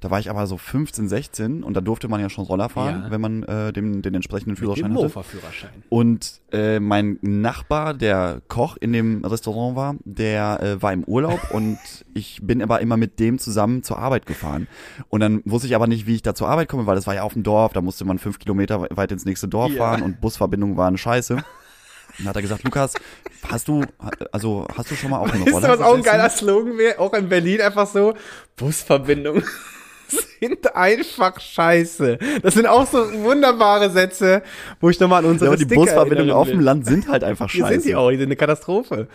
[0.05, 3.05] Da war ich aber so 15, 16 und da durfte man ja schon Roller fahren,
[3.07, 3.11] Ja.
[3.11, 5.03] wenn man äh, den, den entsprechenden Mit dem Führerschein hatte.
[5.03, 5.71] Mofa-Führerschein.
[5.89, 11.41] Und äh, mein Nachbar, der Koch in dem Restaurant war, der äh, war im Urlaub
[11.53, 11.79] und
[12.13, 14.69] ich bin aber immer mit dem zusammen zur Arbeit gefahren.
[15.09, 17.15] Und dann wusste ich aber nicht, wie ich da zur Arbeit komme, weil das war
[17.15, 19.79] ja auf dem Dorf, da musste man fünf Kilometer weit ins nächste Dorf Ja.
[19.79, 21.39] fahren und Busverbindungen waren scheiße.
[22.19, 22.93] Dann hat er gesagt, Lukas,
[23.49, 23.83] hast du,
[24.33, 26.77] also hast du schon mal auf einem Ist Roller das was auch ein geiler Slogan
[26.77, 26.99] wäre?
[26.99, 28.13] Auch in Berlin einfach so,
[28.57, 29.43] Busverbindungen
[30.41, 32.19] sind einfach scheiße.
[32.43, 34.43] Das sind auch so wunderbare Sätze,
[34.81, 36.61] wo ich nochmal an unsere Ja, die Sticker Busverbindungen auf dem.
[36.61, 37.73] Land sind halt einfach scheiße.
[37.75, 39.09] sind die auch, die sind eine Katastrophe.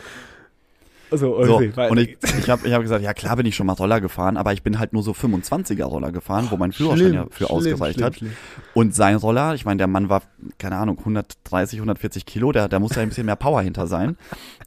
[1.11, 3.65] Also, So, weiter und ich, ich habe ich hab gesagt, ja klar bin ich schon
[3.65, 6.99] mal Roller gefahren, aber ich bin halt nur so 25er Roller gefahren, wo mein Führerschein
[6.99, 8.21] Schlimm, ja für schlimm, ausgereicht schlimm, hat.
[8.75, 10.21] Und sein Roller, ich meine, der Mann war,
[10.59, 14.17] keine Ahnung, 130, 140 Kilo, der, der muss ja ein bisschen mehr Power hinter sein.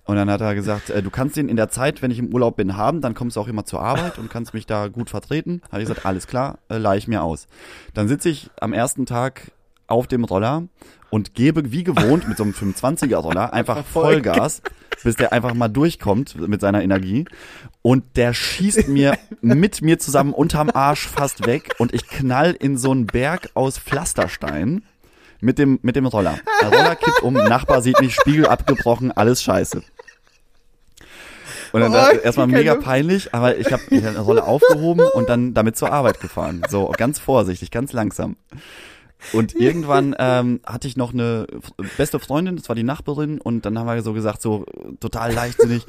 [0.05, 2.35] Und dann hat er gesagt, äh, du kannst den in der Zeit, wenn ich im
[2.35, 5.11] Urlaub bin, haben, dann kommst du auch immer zur Arbeit und kannst mich da gut
[5.11, 5.63] vertreten.
[5.71, 7.47] Habe ich gesagt, alles klar, äh, leih ich mir aus.
[7.95, 9.53] Dann sitze ich am ersten Tag
[9.87, 10.65] auf dem Roller
[11.11, 14.63] und gebe wie gewohnt mit so einem 25er Roller einfach Vollgas,
[15.05, 17.27] bis der einfach mal durchkommt mit seiner Energie.
[17.83, 22.77] Und der schießt mir mit mir zusammen unterm Arsch fast weg und ich knall in
[22.77, 24.83] so einen Berg aus Pflasterstein
[25.43, 26.39] mit dem, mit dem Roller.
[26.63, 29.83] Der Roller kippt um, Nachbar sieht mich, Spiegel abgebrochen, alles scheiße.
[31.73, 35.53] Und dann Oh, da, erstmal mega peinlich, aber ich habe die Rolle aufgehoben und dann
[35.55, 36.63] damit zur Arbeit gefahren.
[36.69, 38.37] So ganz vorsichtig, ganz langsam.
[39.33, 41.47] Und irgendwann ähm, hatte ich noch eine
[41.97, 44.67] beste Freundin, das war die Nachbarin, und dann haben wir so gesagt, so
[45.01, 45.85] total leichtsinnig,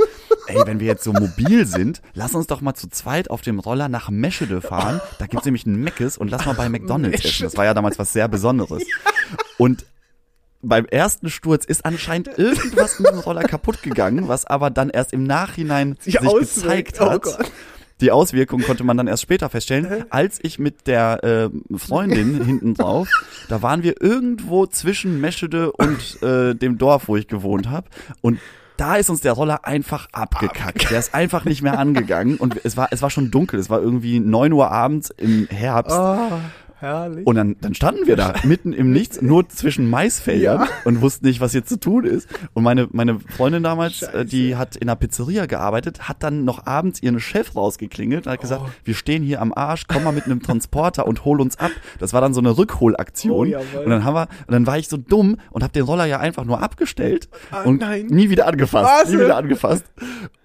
[0.47, 3.59] ey, wenn wir jetzt so mobil sind, lass uns doch mal zu zweit auf dem
[3.59, 5.01] Roller nach Meschede fahren.
[5.19, 7.43] Da gibt's nämlich einen Meckes und lass mal bei McDonalds essen.
[7.43, 8.83] Das war ja damals was sehr Besonderes.
[9.57, 9.85] Und
[10.61, 15.11] beim ersten Sturz ist anscheinend irgendwas mit dem Roller kaputt gegangen, was aber dann erst
[15.11, 16.55] im Nachhinein sich, auswirkt.
[16.55, 17.23] gezeigt Oh hat.
[17.23, 17.51] Gott.
[18.03, 22.75] Die Auswirkungen konnte man dann erst später feststellen, als ich mit der äh, Freundin hinten
[22.75, 23.09] drauf,
[23.49, 27.87] da waren wir irgendwo zwischen Meschede und äh, dem Dorf, wo ich gewohnt habe
[28.21, 28.39] und
[28.75, 30.89] da ist uns der Roller einfach abgekackt.
[30.89, 32.37] Der ist einfach nicht mehr angegangen.
[32.37, 35.95] Und es war es war schon dunkel, es war irgendwie neun Uhr abends im Herbst.
[35.95, 36.39] Oh,
[36.83, 37.25] herrlich.
[37.25, 40.67] Und dann, dann standen wir da mitten im Nichts, nur zwischen Maisfeldern Ja.
[40.85, 42.27] und wussten nicht, was jetzt zu tun ist.
[42.53, 44.25] Und meine, meine Freundin damals, äh, Scheiße.
[44.25, 48.41] die hat in einer Pizzeria gearbeitet, hat dann noch abends ihren Chef rausgeklingelt und hat
[48.41, 48.69] gesagt, Oh.
[48.83, 51.71] wir stehen hier am Arsch, komm mal mit einem Transporter und hol uns ab.
[51.99, 53.53] Das war dann so eine Rückholaktion.
[53.55, 56.05] Oh, und dann haben wir, und dann war ich so dumm und habe den Roller
[56.05, 58.07] ja einfach nur abgestellt Ah, und nein.
[58.07, 58.89] nie wieder angefasst.
[59.03, 59.09] Was?
[59.11, 59.85] Nie wieder angefasst.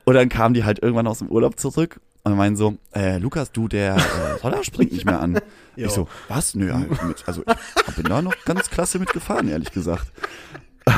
[0.09, 3.53] Und dann kamen die halt irgendwann aus dem Urlaub zurück und meinen so, äh, Lukas,
[3.53, 5.39] du, der äh, Roller springt nicht mehr an.
[5.77, 6.57] Ich so, was?
[6.57, 7.45] Nö, halt mit, also
[7.89, 10.11] ich bin da noch ganz klasse mitgefahren, ehrlich gesagt.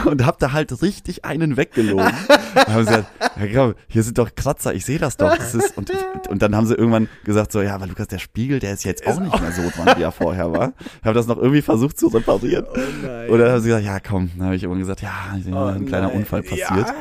[0.07, 2.07] Und hab da halt richtig einen weggelogen.
[2.55, 3.07] Und haben sie gesagt,
[3.39, 5.37] ja, genau, hier sind doch Kratzer, ich sehe das doch.
[5.37, 5.99] Das ist, und, ich,
[6.31, 9.07] und dann haben sie irgendwann gesagt so, ja, aber Lukas, der Spiegel, der ist jetzt
[9.07, 10.73] auch nicht mehr so dran, wie er vorher war.
[11.01, 12.65] Ich habe das noch irgendwie versucht zu reparieren.
[12.73, 13.29] Oh nein.
[13.29, 16.17] Oder haben sie gesagt, ja komm, dann habe ich irgendwann gesagt, ja, ein kleiner nein.
[16.17, 16.71] Unfall passiert.
[16.71, 16.95] Ja.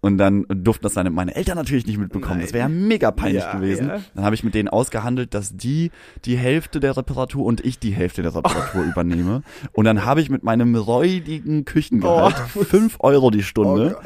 [0.00, 2.40] Und dann durften das meine, meine Eltern natürlich nicht mitbekommen.
[2.40, 3.88] Das wäre ja mega peinlich Ja, gewesen.
[3.88, 3.98] ja.
[4.14, 5.90] Dann habe ich mit denen ausgehandelt, dass die
[6.24, 9.42] die Hälfte der Reparatur und ich die Hälfte der Reparatur übernehme.
[9.72, 12.62] Und dann habe ich mit meinem räudigen Küchengehalt Oh.
[12.64, 13.96] fünf Euro die Stunde,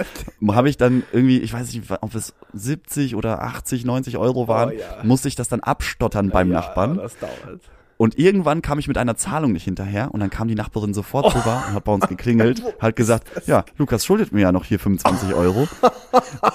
[0.40, 4.48] Oh habe ich dann irgendwie, ich weiß nicht, ob es 70 oder 80, 90 Euro
[4.48, 5.04] waren, Oh ja.
[5.04, 6.96] musste ich das dann abstottern beim Nachbarn.
[6.96, 7.60] Das dauert.
[8.02, 11.32] Und irgendwann kam ich mit einer Zahlung nicht hinterher und dann kam die Nachbarin sofort
[11.36, 14.80] rüber und hat bei uns geklingelt, hat gesagt, ja, Lukas schuldet mir ja noch hier
[14.80, 15.68] 25 Euro.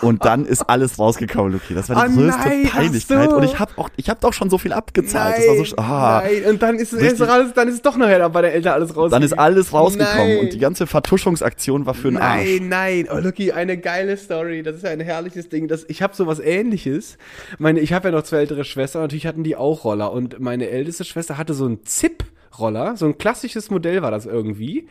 [0.01, 1.73] Und dann ist alles rausgekommen, Luki.
[1.73, 3.29] Das war die Ah, größte nein, Peinlichkeit.
[3.29, 3.37] so.
[3.37, 5.37] Und ich habe auch, ich habe doch schon so viel abgezahlt.
[5.37, 6.51] das war so, ah, nein.
[6.51, 7.21] Und dann ist, es Richtig.
[7.21, 9.09] ist alles, dann ist doch nachher bei der Eltern alles raus.
[9.09, 10.39] dann ist alles rausgekommen Nein.
[10.39, 12.45] und die ganze Vertuschungsaktion war für den Arsch.
[12.59, 13.07] Nein, nein.
[13.09, 14.63] Oh, Lucky, eine geile Story.
[14.63, 15.69] Das ist ja ein herrliches Ding.
[15.69, 17.17] Das, ich habe sowas ähnliches.
[17.57, 19.01] Meine, ich habe ja noch zwei ältere Schwestern.
[19.03, 20.11] Natürlich hatten die auch Roller.
[20.11, 22.97] Und meine älteste Schwester hatte so einen Zip-Roller.
[22.97, 24.87] So ein klassisches Modell war das irgendwie.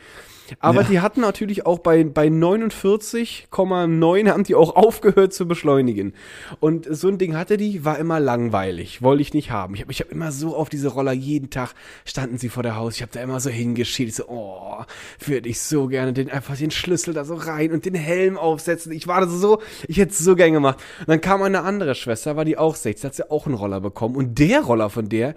[0.61, 0.87] Aber Ja.
[0.89, 6.15] die hatten natürlich auch bei, bei 49,9 haben die auch aufgehört zu beschleunigen.
[6.61, 9.03] Und so ein Ding hatte die, war immer langweilig.
[9.03, 9.75] Wollte ich nicht haben.
[9.75, 11.75] Ich habe ich hab immer so auf diese Roller jeden Tag
[12.05, 12.95] standen sie vor der Haus.
[12.97, 14.11] Ich habe da immer so hingeschielt.
[14.11, 14.85] Ich so, oh,
[15.25, 18.93] würde ich so gerne den einfach den Schlüssel da so rein und den Helm aufsetzen.
[18.93, 20.79] Ich war so, ich hätte es so gern gemacht.
[21.01, 23.81] Und dann kam eine andere Schwester, war die auch 16, hat sie auch einen Roller
[23.81, 24.15] bekommen.
[24.17, 25.35] Und der Roller von der,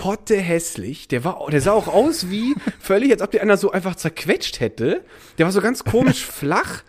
[0.00, 1.08] potte hässlich.
[1.08, 4.58] Der war, der sah auch aus wie völlig, als ob der einer so einfach zerquetscht
[4.58, 5.04] hätte.
[5.36, 6.82] Der war so ganz komisch flach,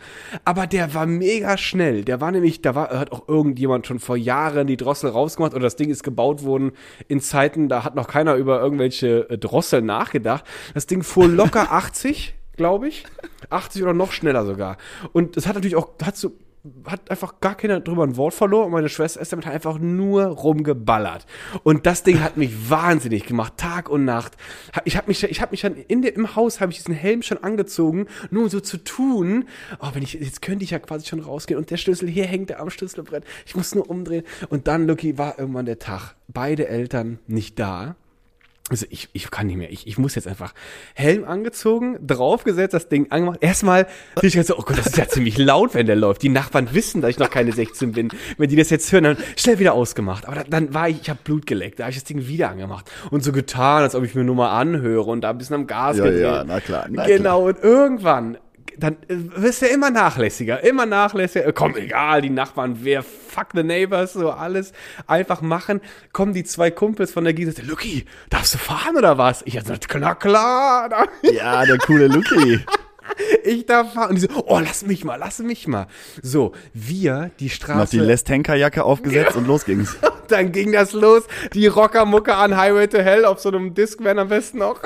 [0.45, 2.05] aber der war mega schnell.
[2.05, 5.63] Der war nämlich, da war, hat auch irgendjemand schon vor Jahren die Drossel rausgemacht oder
[5.63, 6.71] das Ding ist gebaut worden
[7.09, 10.45] in Zeiten, da hat noch keiner über irgendwelche äh, Drosseln nachgedacht.
[10.73, 13.03] Das Ding fuhr locker 80, glaube ich.
[13.49, 14.77] 80 oder noch schneller sogar.
[15.11, 16.31] Und es hat natürlich auch, hat so,
[16.85, 19.79] hat einfach gar keiner drüber ein Wort verloren und meine Schwester ist damit halt einfach
[19.79, 21.25] nur rumgeballert.
[21.63, 24.37] Und das Ding hat mich wahnsinnig gemacht, Tag und Nacht.
[24.85, 27.23] Ich habe mich, ich habe mich dann in der, im Haus habe ich diesen Helm
[27.23, 29.45] schon angezogen, nur um so zu tun.
[29.79, 32.51] Oh, wenn ich jetzt könnte ich ja quasi schon rausgehen und der Schlüssel hier hängt
[32.51, 33.23] er am Schlüsselbrett.
[33.45, 36.15] Ich muss nur umdrehen und dann Lucky war irgendwann der Tag.
[36.27, 37.95] Beide Eltern nicht da.
[38.71, 39.69] Also ich, ich kann nicht mehr.
[39.69, 40.53] Ich, ich muss jetzt einfach
[40.95, 43.39] Helm angezogen, draufgesetzt, das Ding angemacht.
[43.41, 43.83] Erstmal
[44.19, 46.21] bin ich halt so, oh Gott, das ist ja ziemlich laut, wenn der läuft.
[46.23, 48.09] Die Nachbarn wissen, dass ich noch keine 16 bin.
[48.37, 50.25] Wenn die das jetzt hören, dann schnell wieder ausgemacht.
[50.25, 51.79] Aber dann, dann war ich, ich habe Blut geleckt.
[51.79, 52.89] Da habe ich das Ding wieder angemacht.
[53.09, 55.67] Und so getan, als ob ich mir nur mal anhöre und da ein bisschen am
[55.67, 56.21] Gas Ja, gedreht.
[56.23, 58.37] ja, na klar, na genau, und irgendwann,
[58.83, 61.45] dann äh, wirst du ja immer nachlässiger, immer nachlässiger.
[61.47, 64.73] Äh, Komm, egal, die Nachbarn, wer fuck the neighbors, so alles
[65.07, 65.81] einfach machen.
[66.11, 69.41] Kommen die zwei Kumpels von der Gieße, Lucky, darfst du fahren oder was?
[69.45, 70.89] Ich hab klar, klar.
[70.89, 72.59] Da- Ja, der coole Luki.
[73.43, 74.09] Ich darf fahren.
[74.11, 75.87] Und die so, oh, lass mich mal, lass mich mal.
[76.21, 77.77] So, wir, die Straße.
[77.79, 79.97] Noch die Les Tanker-Jacke aufgesetzt und los ging's.
[80.29, 81.23] Dann ging das los,
[81.53, 84.79] die Rockermucke an Highway to Hell auf so einem Discman am besten noch.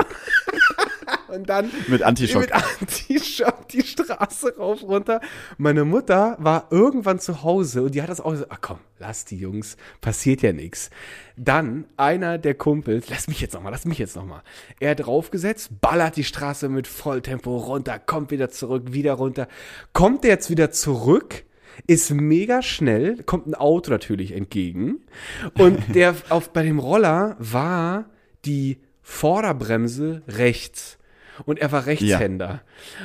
[1.36, 2.42] Und dann Mit Antischock.
[2.42, 5.20] mit Antischock die Straße rauf runter.
[5.58, 9.26] Meine Mutter war irgendwann zu Hause und die hat das auch gesagt, ach komm, lass
[9.26, 10.90] die Jungs, passiert ja nichts.
[11.36, 14.44] Dann einer der Kumpels, lass mich jetzt noch mal, lass mich jetzt noch mal.
[14.80, 19.48] Er draufgesetzt, ballert die Straße mit Volltempo runter, kommt wieder zurück, wieder runter.
[19.94, 21.44] Kommt der jetzt wieder zurück?
[21.88, 25.02] ist mega schnell, kommt ein Auto natürlich entgegen
[25.58, 28.06] und der auf bei dem Roller war
[28.46, 30.98] die Vorderbremse rechts
[31.46, 32.62] und er war Rechtshänder.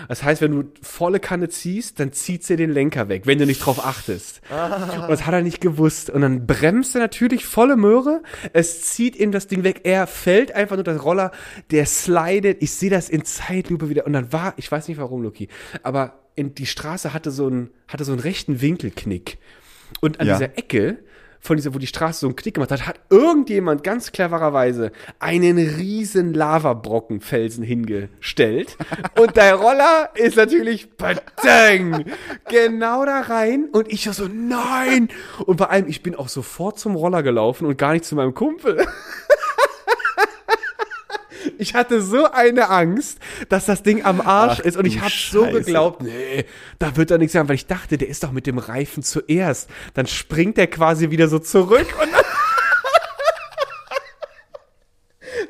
[0.09, 3.47] Das heißt, wenn du volle Kanne ziehst, dann zieht sie den Lenker weg, wenn du
[3.47, 4.41] nicht drauf achtest.
[4.51, 8.23] Und das hat er nicht gewusst und dann bremst er natürlich volle Möhre,
[8.53, 11.33] es zieht ihm das Ding weg, er fällt einfach nur das Roller,
[11.71, 15.23] der slidet, ich sehe das in Zeitlupe wieder und dann war, ich weiß nicht warum,
[15.23, 15.49] Luki,
[15.83, 19.39] aber in die Straße hatte so einen, hatte so einen rechten Winkelknick.
[20.01, 20.35] Und an Ja.
[20.39, 20.99] dieser Ecke
[21.41, 25.57] von dieser, wo die Straße so einen Knick gemacht hat, hat irgendjemand ganz clevererweise einen
[25.57, 28.77] riesen Lavabrockenfelsen hingestellt.
[29.19, 32.05] Und der Roller ist natürlich badang,
[32.49, 33.69] genau da rein.
[33.73, 35.09] Und ich so, nein!
[35.47, 38.35] Und vor allem, ich bin auch sofort zum Roller gelaufen und gar nicht zu meinem
[38.35, 38.87] Kumpel.
[41.61, 43.19] Ich hatte so eine Angst,
[43.51, 46.47] dass das Ding am Arsch Ach ist und ich habe so geglaubt, nee,
[46.79, 49.69] da wird doch nichts sein, weil ich dachte, der ist doch mit dem Reifen zuerst.
[49.93, 52.09] Dann springt der quasi wieder so zurück und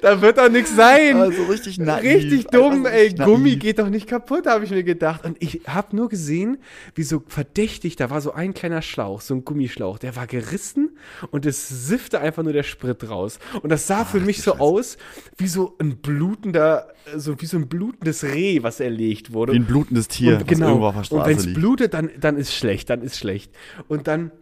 [0.03, 1.17] da wird doch nichts sein.
[1.17, 2.05] Also richtig naiv.
[2.05, 3.03] Richtig dumm, Einfach ey.
[3.05, 3.59] richtig Gummi naiv.
[3.59, 5.25] geht doch nicht kaputt, habe ich mir gedacht.
[5.25, 6.59] Und ich habe nur gesehen,
[6.95, 10.97] wie so verdächtig, da war so ein kleiner Schlauch, so ein Gummischlauch, der war gerissen
[11.31, 13.39] und es siffte einfach nur der Sprit raus.
[13.63, 14.97] Und das sah für mich so aus,
[15.37, 19.53] wie so ein blutender, so wie so ein blutendes Reh, was erlegt wurde.
[19.53, 20.69] Wie ein blutendes Tier, und, was genau.
[20.69, 23.53] irgendwo auf der und wenn es blutet, dann, dann ist schlecht, dann ist schlecht.
[23.89, 24.33] Und dann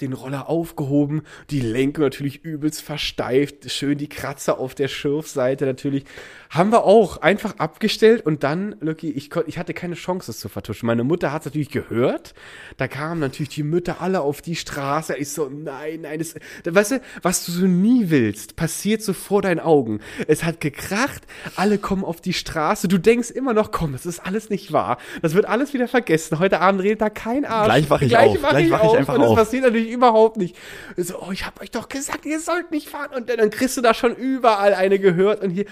[0.00, 6.04] den Roller aufgehoben, die Lenkung natürlich übelst versteift, schön die Kratzer auf der Schirfseite natürlich.
[6.50, 10.48] Haben wir auch einfach abgestellt und dann, Lucky, ich, ich hatte keine Chance, es zu
[10.48, 10.86] vertuschen.
[10.86, 12.34] Meine Mutter hat es natürlich gehört.
[12.76, 15.16] Da kamen natürlich die Mütter alle auf die Straße.
[15.16, 19.12] Ich so, nein, nein, das, da- weißt du, was du so nie willst, passiert so
[19.12, 20.00] vor deinen Augen.
[20.28, 21.22] Es hat gekracht,
[21.56, 22.86] alle kommen auf die Straße.
[22.88, 24.98] Du denkst immer noch, komm, das ist alles nicht wahr.
[25.22, 26.38] Das wird alles wieder vergessen.
[26.38, 27.66] Heute Abend redet da kein Arsch.
[27.66, 28.42] Gleich wach ich Gleich auf.
[28.42, 28.96] wach Gleich ich wach ich auf.
[28.96, 29.36] einfach und das auf.
[29.36, 30.56] passiert natürlich überhaupt nicht.
[30.96, 33.10] So, oh, ich hab euch doch gesagt, ihr sollt nicht fahren.
[33.16, 35.42] Und dann, dann kriegst du da schon überall eine gehört.
[35.42, 35.64] Und hier,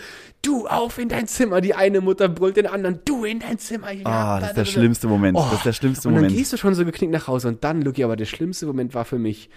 [0.43, 1.61] du auf in dein Zimmer.
[1.61, 3.91] Die eine Mutter brüllt den anderen, du in dein Zimmer.
[3.93, 5.37] Ja, Ah, das ist der schlimmste Moment.
[5.37, 6.37] Oh, Das ist der schlimmste und dann Moment.
[6.39, 9.05] gehst du schon so geknickt nach Hause und dann, Lucky, aber der schlimmste Moment war
[9.05, 9.49] für mich,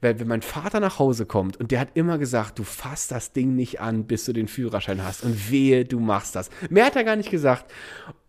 [0.00, 3.32] weil wenn mein Vater nach Hause kommt und der hat immer gesagt, du fasst das
[3.32, 6.50] Ding nicht an, bis du den Führerschein hast und wehe, du machst das.
[6.70, 7.70] Mehr hat er gar nicht gesagt.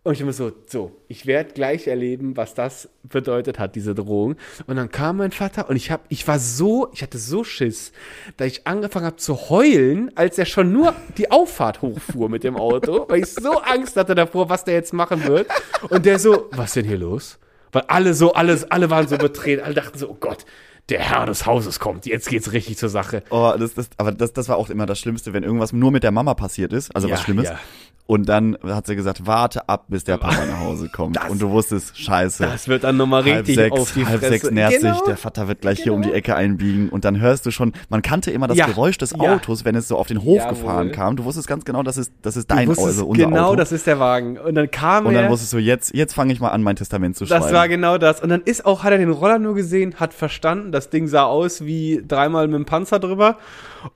[0.05, 4.36] Und ich immer so, so, ich werde gleich erleben, was das bedeutet hat, diese Drohung.
[4.68, 7.91] Und dann kam mein Vater und ich hab, ich war so, ich hatte so Schiss,
[8.38, 12.55] da ich angefangen habe zu heulen, als er schon nur die Auffahrt hochfuhr mit dem
[12.55, 15.47] Auto, weil ich so Angst hatte davor, was der jetzt machen wird.
[15.89, 17.39] Und der so, was denn hier los?
[17.72, 20.45] Weil alle so, alles, alle waren so betreten, alle dachten so, oh Gott,
[20.90, 23.24] der Herr des Hauses kommt, jetzt geht's richtig zur Sache.
[23.32, 26.04] Oh, das, das, aber das, das war auch immer das Schlimmste, wenn irgendwas nur mit
[26.04, 27.46] der Mama passiert ist, also Ja, was Schlimmes.
[27.46, 27.60] ja.
[28.08, 31.16] Und dann hat sie gesagt, warte ab, bis der Papa nach Hause kommt.
[31.16, 32.44] Das- und du wusstest, scheiße.
[32.44, 34.30] Das wird dann nochmal halb richtig sechs, auf die halb Fresse.
[34.54, 35.04] sechs sich, Genau.
[35.08, 38.04] der Vater wird gleich hier um die Ecke einbiegen und dann hörst du schon, man
[38.04, 39.18] kannte immer das Ja, Geräusch des ja.
[39.34, 40.50] Autos, wenn es so auf den Hof Jawohl.
[40.54, 41.16] gefahren kam.
[41.16, 43.56] Du wusstest ganz genau, das ist, das ist dein also unser genau, Auto.
[43.56, 44.38] das ist der Wagen.
[44.38, 45.24] Und dann kam und er.
[45.24, 47.42] dann wusstest du, jetzt, jetzt fange ich mal an, mein Testament zu schreiben.
[47.44, 48.22] Das war genau das.
[48.22, 51.23] Und dann ist auch, hat er den Roller nur gesehen, hat verstanden, das Ding sah
[51.26, 53.39] aus wie dreimal mit dem Panzer drüber.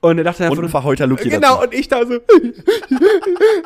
[0.00, 1.62] Und er dachte einfach und ein nur, verheuter Lucky Genau, dazu.
[1.64, 2.14] und ich da so,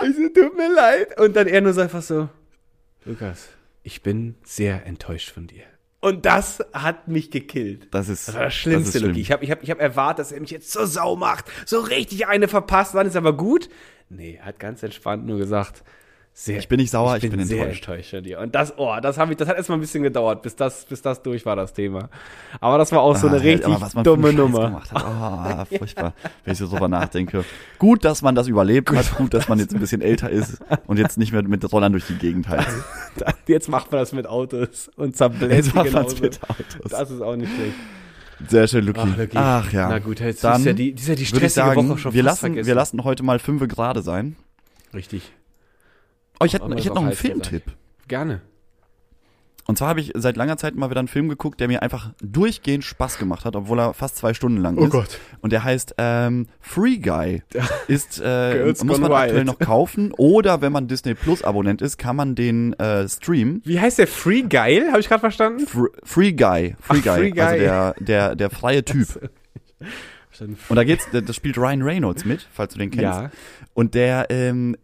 [0.03, 1.19] ich so, tut mir leid.
[1.21, 2.29] Und dann er nur so einfach so,
[3.05, 3.49] Lukas,
[3.83, 5.63] ich bin sehr enttäuscht von dir.
[6.01, 7.89] Und das hat mich gekillt.
[7.91, 9.09] Das ist, Das war das Schlimmste, das.
[9.09, 9.21] Luki.
[9.21, 11.47] Ich habe ich hab, ich hab erwartet, dass er mich jetzt zur Sau macht.
[11.65, 12.95] So richtig eine verpasst.
[12.95, 13.71] Dann ist aber gut.
[14.11, 15.83] Nee, hat ganz entspannt nur gesagt,
[16.37, 17.89] sehr, Ich bin nicht sauer, ich bin sehr enttäuscht.
[17.89, 18.41] enttäuscht von dir.
[18.41, 21.23] Und das, oh, das, ich, das hat erstmal ein bisschen gedauert, bis das, bis das
[21.23, 22.09] durch war, das Thema.
[22.61, 24.67] Aber das war auch so eine richtig aber was man für einen dumme Nummer.
[24.67, 25.05] Gemacht hat.
[25.05, 26.13] Ah, furchtbar,
[26.45, 27.45] wenn ich so drüber nachdenke.
[27.79, 30.59] Gut, dass man das überlebt hat, gut, dass man jetzt ein bisschen älter ist
[30.89, 32.69] und jetzt nicht mehr mit Rollern durch die Gegend heizt.
[33.47, 36.17] Jetzt macht man das mit Autos und zerbläst Jetzt macht genauso.
[36.21, 36.91] mit Autos.
[36.91, 37.75] Das ist auch nicht schlecht.
[38.49, 39.01] Sehr schön, Lucky.
[39.01, 39.37] Ach, Lucky.
[39.37, 39.89] Ach ja.
[39.89, 42.13] Na gut, jetzt Dann ist ja die, ist ja die ich stressige sagen, Woche schon
[42.13, 42.67] wir fast lassen, vergessen.
[42.67, 44.35] wir lassen heute mal fünfe gerade sein.
[44.93, 45.31] Richtig.
[46.41, 47.63] Oh, ich hätte, Auch ich hätte noch einen Filmtipp.
[48.09, 48.41] Gerne.
[49.67, 52.13] Und zwar habe ich seit langer Zeit mal wieder einen Film geguckt, der mir einfach
[52.21, 54.91] durchgehend Spaß gemacht hat, obwohl er fast zwei Stunden lang Oh ist.
[54.91, 55.19] Gott.
[55.41, 57.43] Und der heißt ähm, Free Guy.
[57.89, 59.47] Ist äh, muss man Gone aktuell Wild.
[59.47, 63.63] noch kaufen oder wenn man Disney Plus Abonnent ist, kann man den äh, streamen.
[63.65, 64.07] Wie heißt der?
[64.07, 64.89] Free Geil?
[64.91, 65.67] Habe ich gerade verstanden?
[65.67, 67.41] Fr Free Guy, Free Ach, Guy, Free Guy.
[67.41, 69.31] also der der der freie Typ.
[70.69, 73.05] Und da geht's, das spielt Ryan Reynolds mit, falls du den kennst.
[73.05, 73.31] Ja.
[73.73, 74.77] Und der, ähm,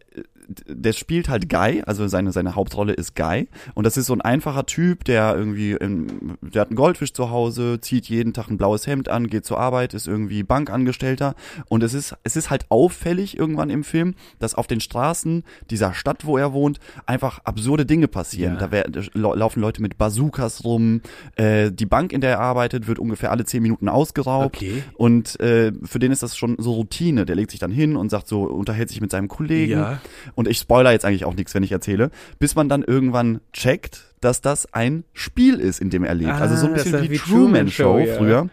[0.67, 3.47] der spielt halt Guy, also seine, seine Hauptrolle ist Guy.
[3.73, 7.29] Und das ist so ein einfacher Typ, der irgendwie, ähm, der hat einen Goldfisch zu
[7.29, 11.35] Hause, zieht jeden Tag ein blaues Hemd an, geht zur Arbeit, ist irgendwie Bankangestellter.
[11.69, 15.93] Und es ist, es ist halt auffällig irgendwann im Film, dass auf den Straßen dieser
[15.93, 18.57] Stadt, wo er wohnt, einfach absurde Dinge passieren.
[18.59, 18.67] Ja.
[18.67, 21.01] Da lau- laufen Leute mit Bazookas rum,
[21.35, 24.57] äh, die Bank, in der er arbeitet, wird ungefähr alle zehn Minuten ausgeraubt.
[24.57, 24.83] Okay.
[24.95, 27.25] Und äh, für den ist das schon so Routine.
[27.25, 29.73] Der legt sich dann hin und sagt so, unterhält sich mit seinem Kollegen.
[29.73, 30.01] Ja.
[30.35, 34.13] Und ich spoiler jetzt eigentlich auch nichts, wenn ich erzähle, bis man dann irgendwann checkt,
[34.21, 36.31] dass das ein Spiel ist, in dem er lebt.
[36.31, 38.15] also so ein Ah, bisschen wie wie Truman Show Show, ja.
[38.15, 38.49] früher.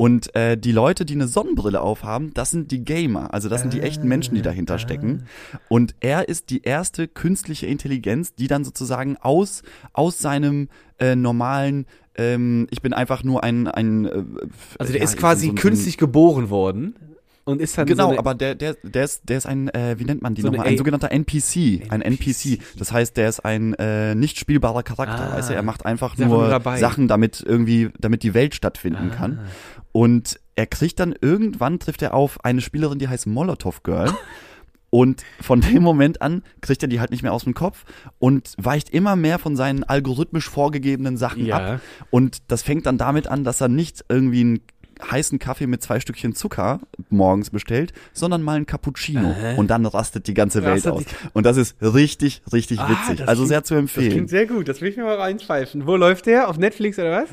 [0.00, 3.34] Und äh, die Leute, die eine Sonnenbrille aufhaben, das sind die Gamer.
[3.34, 5.24] Also das sind die echten Menschen, die dahinter stecken.
[5.68, 10.68] Und er ist die erste künstliche Intelligenz, die dann sozusagen aus, aus seinem
[11.00, 14.24] äh, normalen ähm, ich bin einfach nur ein, ein äh,
[14.78, 16.94] Also der ja, ist quasi so künstlich geboren worden
[17.48, 20.04] und ist dann Genau, so aber der, der, der ist, der ist ein, äh, wie
[20.04, 20.66] nennt man die So nochmal?
[20.66, 22.58] Ein sogenannter NPC, ein NPC.
[22.58, 22.78] NPC.
[22.78, 25.32] Das heißt, der ist ein äh, nicht spielbarer Charakter.
[25.34, 25.40] Ah.
[25.40, 25.54] du?
[25.54, 26.74] Er macht einfach nur dabei.
[26.74, 26.76] Ah.
[26.76, 29.40] Sachen, damit irgendwie, damit die Welt stattfinden kann.
[29.92, 34.12] Und er kriegt dann irgendwann trifft er auf eine Spielerin, die heißt Molotov Girl.
[34.90, 37.84] Und von dem Moment an kriegt er die halt nicht mehr aus dem Kopf
[38.18, 41.56] und weicht immer mehr von seinen algorithmisch vorgegebenen Sachen Ja.
[41.74, 41.80] ab.
[42.08, 44.60] Und das fängt dann damit an, dass er nicht irgendwie einen
[45.10, 46.80] heißen Kaffee mit zwei Stückchen Zucker
[47.10, 49.34] morgens bestellt, sondern mal einen Cappuccino.
[49.42, 49.54] Äh.
[49.56, 51.04] Und dann rastet die ganze Welt aus.
[51.32, 53.18] Und das ist richtig, richtig Ah, witzig.
[53.18, 54.10] das Also klingt- sehr zu das empfehlen.
[54.12, 55.86] klingt sehr gut, das will ich mir mal reinpfeifen.
[55.86, 56.48] Wo läuft der?
[56.48, 57.28] Auf Netflix oder was?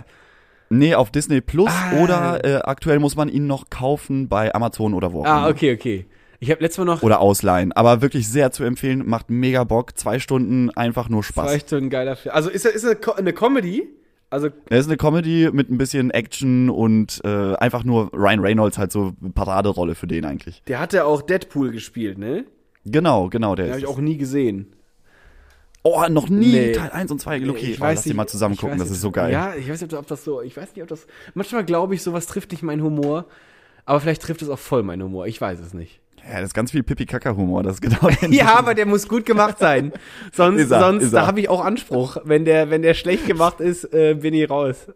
[0.70, 2.02] Nee, auf Disney Plus Ah.
[2.02, 5.74] oder äh, aktuell muss man ihn noch kaufen bei Amazon oder wo auch Ah, okay,
[5.74, 6.06] okay.
[6.40, 7.72] Ich habe letztes Mal noch Oder ausleihen.
[7.72, 9.98] Aber wirklich sehr zu empfehlen, macht mega Bock.
[9.98, 11.50] Zwei Stunden einfach nur Spaß.
[11.50, 12.36] zwei Stunden geiler Film.
[12.36, 13.88] Also ist er ist eine Comedy?
[14.36, 18.78] Also Er ist eine Comedy mit ein bisschen Action und äh, einfach nur Ryan Reynolds
[18.78, 20.62] halt so Paraderolle für den eigentlich.
[20.68, 22.46] der hat ja auch Deadpool gespielt, ne?
[22.86, 23.84] Genau, genau, der Den habe ist.
[23.90, 24.74] ich auch nie gesehen.
[25.84, 26.72] oh, noch nie Nee.
[26.74, 27.50] Teil 1 und 2.
[27.50, 29.32] Okay, Ich oh, weiß lass die mal zusammen gucken, das nicht, ist so geil.
[29.32, 32.04] Ja, ich weiß nicht, ob das so, ich weiß nicht, ob das, manchmal glaube ich,
[32.04, 33.26] sowas trifft nicht meinen Humor,
[33.86, 36.02] aber vielleicht trifft es auch voll meinen Humor, ich weiß es nicht.
[36.28, 39.60] Ja, das ist ganz viel Pipi-Kaka-Humor, das ist genau Ja, aber der muss gut gemacht
[39.60, 39.94] sein.
[40.34, 42.18] Sonst, er, sonst da habe ich auch Anspruch.
[42.24, 44.88] Wenn der, wenn der schlecht gemacht ist, äh, bin ich raus.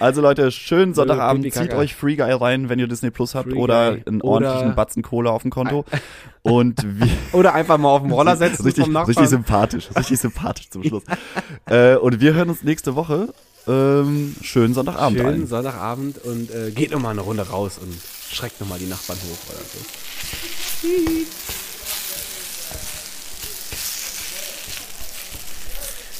[0.00, 1.68] Also Leute, schönen Sonntagabend, Pipi-Kaka.
[1.70, 4.02] zieht euch Free Guy rein, wenn ihr Disney Plus habt Free oder Guy.
[4.06, 5.84] einen Oder- ordentlichen Batzen Kohle auf dem Konto.
[6.42, 10.82] Und wir, Oder einfach mal auf den Roller setzen richtig, richtig sympathisch, richtig sympathisch zum
[10.82, 11.04] Schluss.
[11.66, 13.28] äh, und wir hören uns nächste Woche.
[13.68, 15.46] Ähm, schönen Sonntagabend Schönen ein.
[15.46, 17.92] Sonntagabend und äh, geht noch mal eine Runde raus und
[18.32, 19.78] schreckt noch mal die Nachbarn hoch oder so.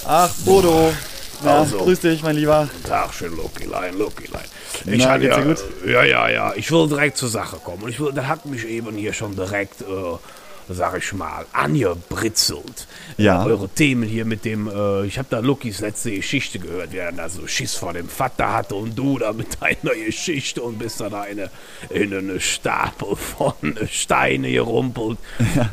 [0.07, 0.93] Ach, Bodo.
[1.43, 1.79] Na, Also.
[1.79, 2.69] grüß dich, mein Lieber.
[2.87, 4.45] Tagchen, Lokilein, Lokilein.
[4.85, 5.59] Na, Ich hatte geht's ja, gut?
[5.87, 6.53] ja, ja, ja.
[6.57, 7.83] Ich will direkt zur Sache kommen.
[7.85, 9.85] Und ich will, das hat mich eben hier schon direkt, äh,
[10.69, 12.87] sag ich mal, angebritzelt.
[13.17, 13.45] Ja.
[13.45, 17.07] Äh, eure Themen hier mit dem, äh, ich habe da Lukis letzte Geschichte gehört, wer
[17.07, 20.79] dann da so Schiss vor dem Vater hatte und du da mit deiner Geschichte und
[20.79, 21.51] bist dann da eine,
[21.91, 25.19] in eine Stapel von Steine gerumpelt.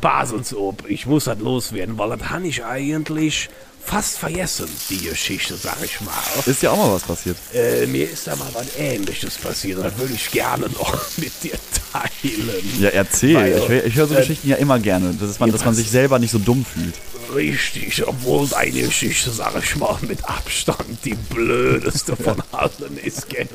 [0.01, 0.89] Pass uns ob.
[0.89, 3.49] Ich muss das loswerden, weil das habe ich eigentlich
[3.85, 6.13] fast vergessen, die Geschichte, sag ich mal.
[6.45, 7.37] Ist ja auch mal was passiert.
[7.53, 9.83] Äh, mir ist da mal was Ähnliches passiert.
[9.83, 11.57] Das würde ich gerne noch mit dir
[11.91, 12.79] teilen.
[12.79, 13.35] Ja, erzähl.
[13.35, 15.73] Weil, ich höre ich hör so äh, Geschichten ja immer gerne, dass man, dass man
[15.73, 16.95] sich selber nicht so dumm fühlt.
[17.33, 23.47] Richtig, obwohl deine Geschichte, sag ich mal, mit Abstand die blödeste von allen ist, gell?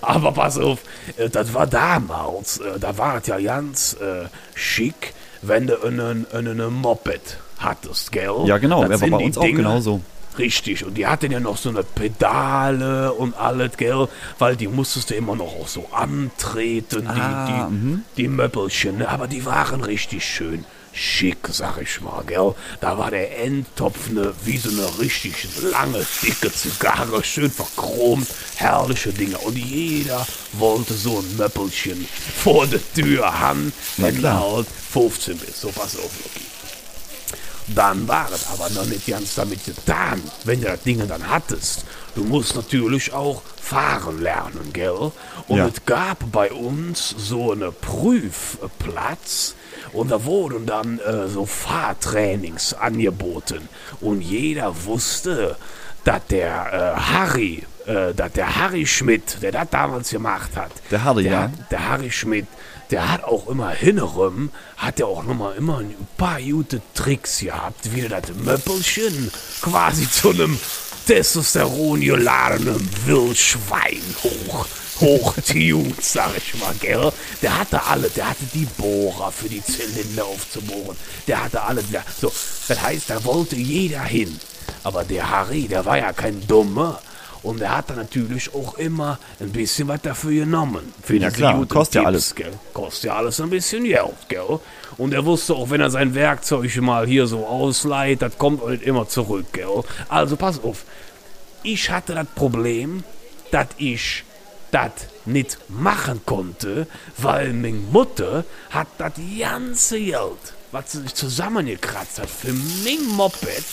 [0.00, 0.80] Aber pass auf,
[1.16, 6.26] äh, das war damals, äh, da war es ja ganz äh, schick, wenn du einen,
[6.32, 8.34] einen Moped hattest, gell?
[8.46, 8.82] Ja, genau.
[8.86, 10.00] Das Er war bei uns auch Dinger- genauso.
[10.36, 14.08] Richtig, und die hatten ja noch so eine Pedale und alles, gell?
[14.40, 19.08] Weil die musstest du immer noch auch so antreten, die, Ah, die, die Möppelchen, ne?
[19.08, 22.54] aber die waren richtig schön schick, sag ich mal, gell?
[22.80, 29.12] Da war der Endtopf ne, wie so eine richtig lange, dicke Zigarre, schön verchromt, herrliche
[29.12, 29.38] Dinge.
[29.38, 32.08] Und jeder wollte so ein Möppelchen
[32.42, 35.60] vor der Tür haben, wenn du halt 15 bist.
[35.60, 36.46] So, pass auf, Loki.
[37.68, 41.84] Dann war es aber noch nicht ganz damit getan, wenn du das Ding dann hattest.
[42.14, 45.12] Du musst natürlich auch fahren lernen, gell?
[45.48, 45.66] Und Ja.
[45.68, 49.54] es gab bei uns so einen Prüfplatz
[49.92, 53.68] und da wurden dann äh, so Fahrtrainings angeboten.
[54.00, 55.56] Und jeder wusste,
[56.04, 61.02] dass der äh, Harry, äh, dass der Harry Schmidt, der das damals gemacht hat, Der
[61.04, 61.50] Harry, der, ja.
[61.70, 62.46] der Harry Schmidt,
[62.94, 67.92] der hat auch immer hinterem, hat er auch nochmal immer ein paar gute Tricks gehabt,
[67.92, 69.32] wie das Möppelchen
[69.62, 70.56] quasi zu einem
[71.04, 74.66] Testosteron geladenen Wildschwein hoch,
[75.00, 77.10] hochtuned, sag ich mal, gell?
[77.42, 81.86] Der hatte alle, der hatte die Bohrer für die Zylinder aufzubohren, der hatte alles,
[82.20, 82.32] so,
[82.68, 84.38] das heißt, da wollte jeder hin.
[84.84, 87.00] Aber der Harry, der war ja kein Dummer.
[87.44, 90.92] Und er hat dann natürlich auch immer ein bisschen was dafür genommen.
[91.02, 92.34] Für Ja, klar, guten kostet ja Tipps, alles.
[92.34, 92.52] Gell?
[92.72, 94.58] Kostet ja alles ein bisschen Geld, gell?
[94.96, 98.82] Und er wusste auch, wenn er sein Werkzeug mal hier so ausleiht, das kommt nicht
[98.82, 99.82] immer zurück, gell?
[100.08, 100.84] Also pass auf.
[101.62, 103.04] Ich hatte das Problem,
[103.50, 104.24] dass ich
[104.70, 104.90] das
[105.26, 106.86] nicht machen konnte,
[107.18, 113.64] weil meine Mutter hat das ganze Geld, was sie sich zusammengekratzt hat für mein Moped,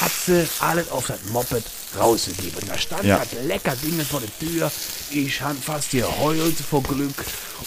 [0.00, 1.62] hat sie alles auf das Moped
[1.98, 2.66] rausgegeben.
[2.66, 3.18] Da stand Ja.
[3.18, 4.72] das lecker Ding vor der Tür.
[5.10, 7.14] Ich han fast geheult vor Glück.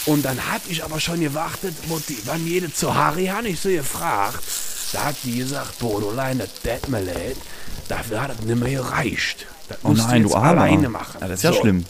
[0.05, 3.69] Und dann hab ich aber schon gewartet, Mutti, wann jede zu Harry, han ich so
[3.69, 4.43] gefragt.
[4.91, 6.49] Da hat die gesagt, Bodolein, das
[6.89, 7.37] leid.
[7.87, 9.45] Dafür hat es nicht mehr gereicht.
[9.67, 11.17] Das Oh nein, du alleine machen.
[11.21, 11.59] Ja, das ist ja So.
[11.61, 11.85] schlimm.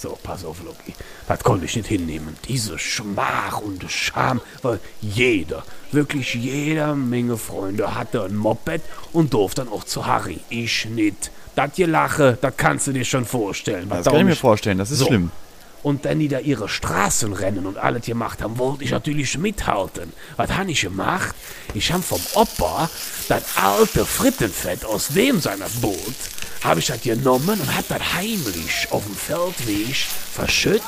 [0.00, 0.94] So, pass auf, Loki.
[1.28, 2.34] Das konnte ich nicht hinnehmen.
[2.48, 8.80] Diese Schmach und Scham, weil jeder, wirklich jeder Menge Freunde hatte ein Moped
[9.12, 10.40] und durfte dann auch zu Harry.
[10.48, 11.30] Ich nicht.
[11.54, 13.90] Das Gelache, das kannst du dir schon vorstellen.
[13.90, 15.06] was Das da kann ich mir vorstellen, das ist So.
[15.08, 15.30] schlimm.
[15.82, 20.12] Und dann die da ihre Straßenrennen und alles gemacht haben, wollte ich natürlich mithalten.
[20.36, 21.34] Was habe ich gemacht?
[21.74, 22.90] Ich habe vom Opa
[23.28, 26.14] das alte Frittenfett aus dem seiner Boot,
[26.62, 29.96] habe ich das genommen und habe das heimlich auf dem Feldweg
[30.34, 30.82] verschütt.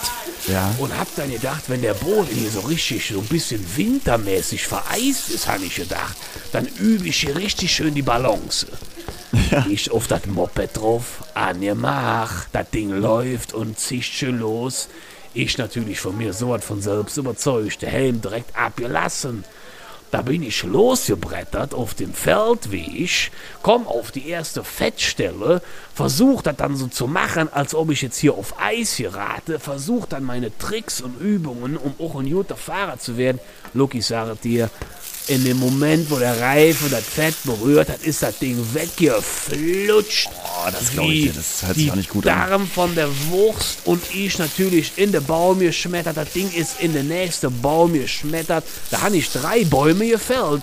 [0.48, 0.74] Ja.
[0.78, 5.30] Und habe dann gedacht, wenn der Boden hier so richtig, so ein bisschen wintermäßig vereist
[5.30, 6.16] ist, habe ich gedacht,
[6.52, 8.66] dann übe ich hier richtig schön die Balance.
[9.68, 14.88] Ich auf das Moped drauf, angemacht, das Ding läuft und zischt schön los.
[15.34, 19.44] Ich natürlich von mir so was von selbst überzeugt, der Helm direkt abgelassen.
[20.10, 23.30] Da bin ich losgebrettert auf dem Feldweg,
[23.62, 25.62] komm auf die erste Fettstelle,
[25.94, 30.04] versuch das dann so zu machen, als ob ich jetzt hier auf Eis gerate, versuch
[30.04, 33.40] dann meine Tricks und Übungen, um auch ein guter Fahrer zu werden.
[33.72, 34.68] Lucky, sage dir,
[35.28, 40.28] in dem Moment, wo der Reifen das Fett berührt hat, ist das Ding weggeflutscht.
[40.32, 42.50] Oh, das glaub ich dir, das hört sich auch nicht gut an.
[42.50, 46.16] Darm von der Wurst und ich natürlich in den Baum geschmettert.
[46.16, 48.64] Das Ding ist in den nächsten Baum geschmettert.
[48.90, 50.62] Da habe ich drei Bäume gefällt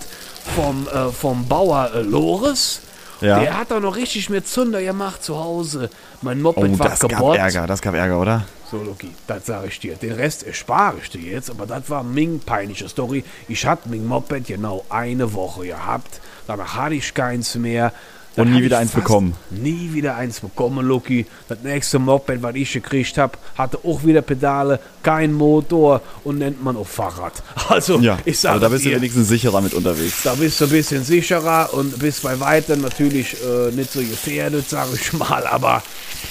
[0.55, 2.81] vom, äh, vom Bauer äh, Loris.
[3.21, 3.39] Ja.
[3.41, 5.89] Der hat da noch richtig mit Zunder gemacht zu Hause.
[6.21, 7.37] Mein Oh, Moped war das gab kaputt.
[7.37, 8.45] Ärger, das gab Ärger, oder?
[8.69, 9.95] So, Loki, das sage ich dir.
[9.95, 13.23] Den Rest erspare ich dir jetzt, aber das war Ming peinliche Story.
[13.47, 16.21] Ich hatte mein Moped genau eine Woche gehabt.
[16.45, 17.91] Danach hatte ich keins mehr.
[18.35, 19.35] Und nie wieder eins bekommen.
[19.49, 21.25] Nie wieder eins bekommen, Loki.
[21.49, 26.63] Das nächste Moped, was ich gekriegt habe, hatte auch wieder Pedale, kein Motor und nennt
[26.63, 27.33] man auch Fahrrad.
[27.69, 30.23] Also, Ja, ich sage also da bist du dir, wenigstens sicherer mit unterwegs.
[30.23, 34.69] da bist du ein bisschen sicherer und bist bei weitem natürlich äh, nicht so gefährdet,
[34.69, 35.45] sage ich mal.
[35.45, 35.83] Aber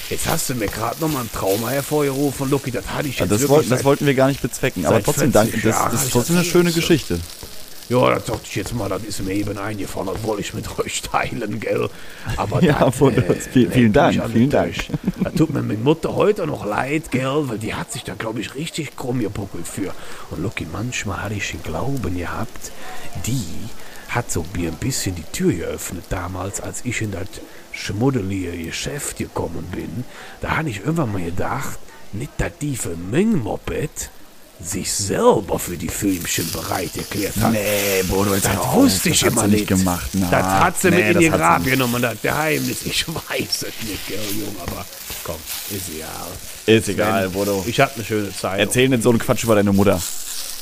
[0.09, 2.71] jetzt hast du mir gerade nochmal ein Trauma hervorgerufen, Lucky.
[2.71, 5.03] Das hatte ich Ja, jetzt das, wirklich wollten, das wollten wir gar nicht bezwecken, aber
[5.03, 5.67] trotzdem 40 danke.
[5.67, 7.19] Das, das ist trotzdem eine schöne das Geschichte.
[7.89, 10.79] Ja, das dachte ich jetzt mal, das ist mir eben eingefallen, das wollte ich mit
[10.79, 11.89] euch teilen, gell?
[12.37, 13.35] Aber Ja, das, wunderbar.
[13.35, 14.75] Vielen- vielen Dank, vielen Dank.
[15.23, 17.49] Das tut mir meine Mutter heute noch leid, gell?
[17.49, 19.91] Weil die hat sich da, glaube ich, richtig krumm gebuckelt für.
[20.29, 22.71] Und Lucky, manchmal hatte ich den Glauben gehabt,
[23.25, 23.43] die
[24.09, 27.27] hat so mir ein bisschen die Tür geöffnet damals, als ich in das
[27.71, 30.03] schmuddelige Geschäft gekommen bin.
[30.41, 31.79] Da hatte ich irgendwann mal gedacht,
[32.11, 34.09] nicht, dass die für mein Moped
[34.61, 37.51] sich selber für die Filmchen bereit erklärt hat.
[37.53, 39.67] Nee, Bodo, jetzt Das hör auf, wusste ich das hat immer nicht.
[39.67, 40.09] gemacht.
[40.13, 42.77] Na, das hat sie nee, mit in sie Grab genommen, das Geheimnis.
[42.85, 44.85] Ich weiß es nicht, gell, Junge, aber
[45.23, 45.37] komm,
[45.69, 46.77] ist egal.
[46.77, 47.63] Ist egal, Bodo.
[47.67, 48.59] Ich hatte eine schöne Zeit.
[48.59, 50.01] Erzähl nicht so einen Quatsch über deine Mutter.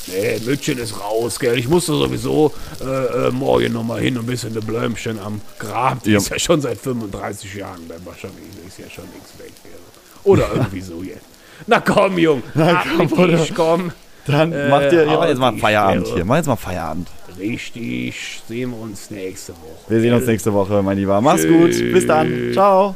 [0.06, 1.58] Nee, Mütchen ist raus, gell.
[1.58, 2.84] Ich musste sowieso äh,
[3.26, 6.02] äh, morgen nochmal hin und ein bisschen de Blömchen am Grab.
[6.04, 6.18] Die Ja.
[6.18, 8.44] ist ja schon seit 35 Jahren bei wahrscheinlich.
[8.66, 9.72] Ist ja schon nichts weg, gell.
[10.24, 11.20] Oder irgendwie so jetzt.
[11.66, 12.42] Na komm, Jung.
[12.54, 13.46] Na komm, Bruder.
[13.54, 13.92] komm.
[14.26, 16.24] Dann Äh, mach dir, ja, jetzt mal Feierabend hier.
[16.24, 17.08] Mach jetzt mal Feierabend.
[17.38, 18.42] Richtig.
[18.46, 19.88] Sehen wir uns nächste Woche.
[19.88, 21.20] Wir sehen uns nächste Woche, mein Lieber.
[21.20, 21.70] Mach's gut.
[21.70, 22.50] Bis dann.
[22.52, 22.94] Ciao.